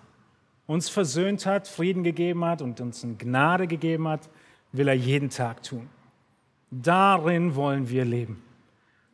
[0.66, 4.28] uns versöhnt hat, Frieden gegeben hat und uns in Gnade gegeben hat,
[4.72, 5.88] will er jeden Tag tun.
[6.70, 8.42] Darin wollen wir leben.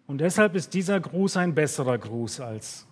[0.07, 2.86] Und deshalb ist dieser Gruß ein besserer Gruß als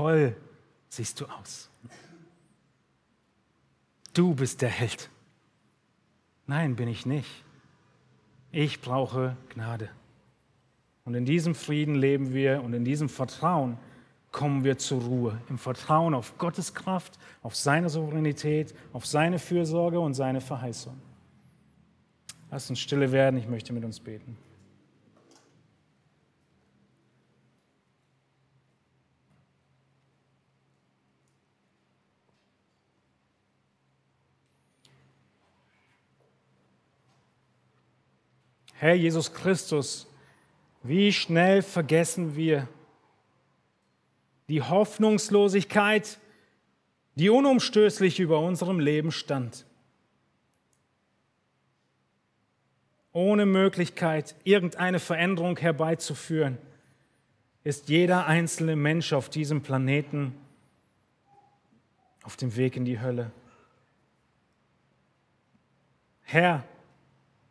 [0.00, 0.36] toll
[0.88, 1.70] siehst du aus.
[4.14, 5.10] Du bist der Held.
[6.46, 7.44] Nein, bin ich nicht.
[8.50, 9.88] Ich brauche Gnade.
[11.04, 13.78] Und in diesem Frieden leben wir und in diesem Vertrauen
[14.32, 15.40] kommen wir zur Ruhe.
[15.48, 21.00] Im Vertrauen auf Gottes Kraft, auf seine Souveränität, auf seine Fürsorge und seine Verheißung.
[22.50, 24.36] Lass uns stille werden, ich möchte mit uns beten.
[38.74, 40.08] Herr Jesus Christus,
[40.82, 42.66] wie schnell vergessen wir
[44.48, 46.18] die Hoffnungslosigkeit,
[47.14, 49.66] die unumstößlich über unserem Leben stand.
[53.12, 56.58] Ohne Möglichkeit, irgendeine Veränderung herbeizuführen,
[57.64, 60.34] ist jeder einzelne Mensch auf diesem Planeten
[62.22, 63.30] auf dem Weg in die Hölle.
[66.22, 66.64] Herr,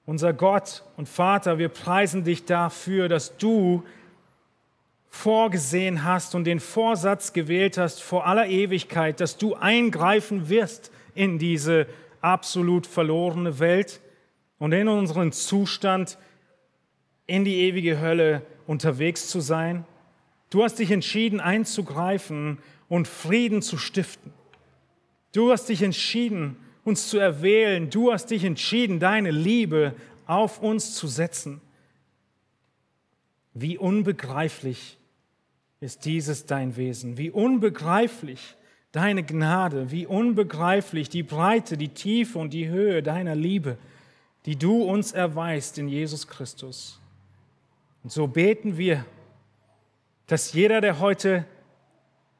[0.05, 3.83] unser Gott und Vater, wir preisen dich dafür, dass du
[5.09, 11.39] vorgesehen hast und den Vorsatz gewählt hast vor aller Ewigkeit, dass du eingreifen wirst in
[11.39, 11.87] diese
[12.21, 13.99] absolut verlorene Welt
[14.59, 16.17] und in unseren Zustand
[17.25, 19.85] in die ewige Hölle unterwegs zu sein.
[20.49, 24.33] Du hast dich entschieden einzugreifen und Frieden zu stiften.
[25.31, 27.89] Du hast dich entschieden, uns zu erwählen.
[27.89, 29.93] Du hast dich entschieden, deine Liebe
[30.25, 31.61] auf uns zu setzen.
[33.53, 34.97] Wie unbegreiflich
[35.81, 38.55] ist dieses dein Wesen, wie unbegreiflich
[38.91, 43.77] deine Gnade, wie unbegreiflich die Breite, die Tiefe und die Höhe deiner Liebe
[44.49, 46.99] die du uns erweist in Jesus Christus.
[48.01, 49.05] Und so beten wir,
[50.25, 51.45] dass jeder, der heute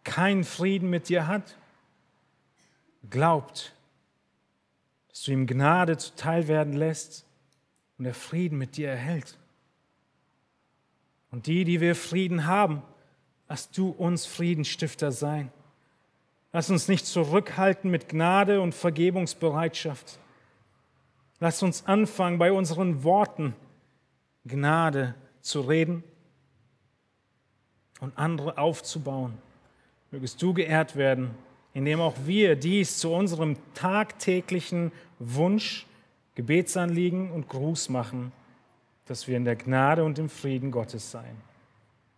[0.04, 1.56] keinen Frieden mit dir hat,
[3.12, 3.76] glaubt,
[5.10, 7.28] dass du ihm Gnade zuteil werden lässt
[8.00, 9.38] und er Frieden mit dir erhält.
[11.30, 12.82] Und die, die wir Frieden haben,
[13.48, 15.52] lass du uns Friedensstifter sein.
[16.54, 20.18] Lass uns nicht zurückhalten mit Gnade und Vergebungsbereitschaft
[21.40, 23.54] Lass uns anfangen, bei unseren Worten
[24.46, 26.04] Gnade zu reden
[28.00, 29.38] und andere aufzubauen.
[30.12, 31.32] Mögest du geehrt werden,
[31.74, 35.86] indem auch wir dies zu unserem tagtäglichen Wunsch,
[36.36, 38.32] Gebetsanliegen und Gruß machen,
[39.06, 41.36] dass wir in der Gnade und im Frieden Gottes sein.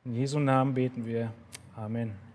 [0.06, 1.32] In Jesu Namen beten wir.
[1.76, 2.31] Amen.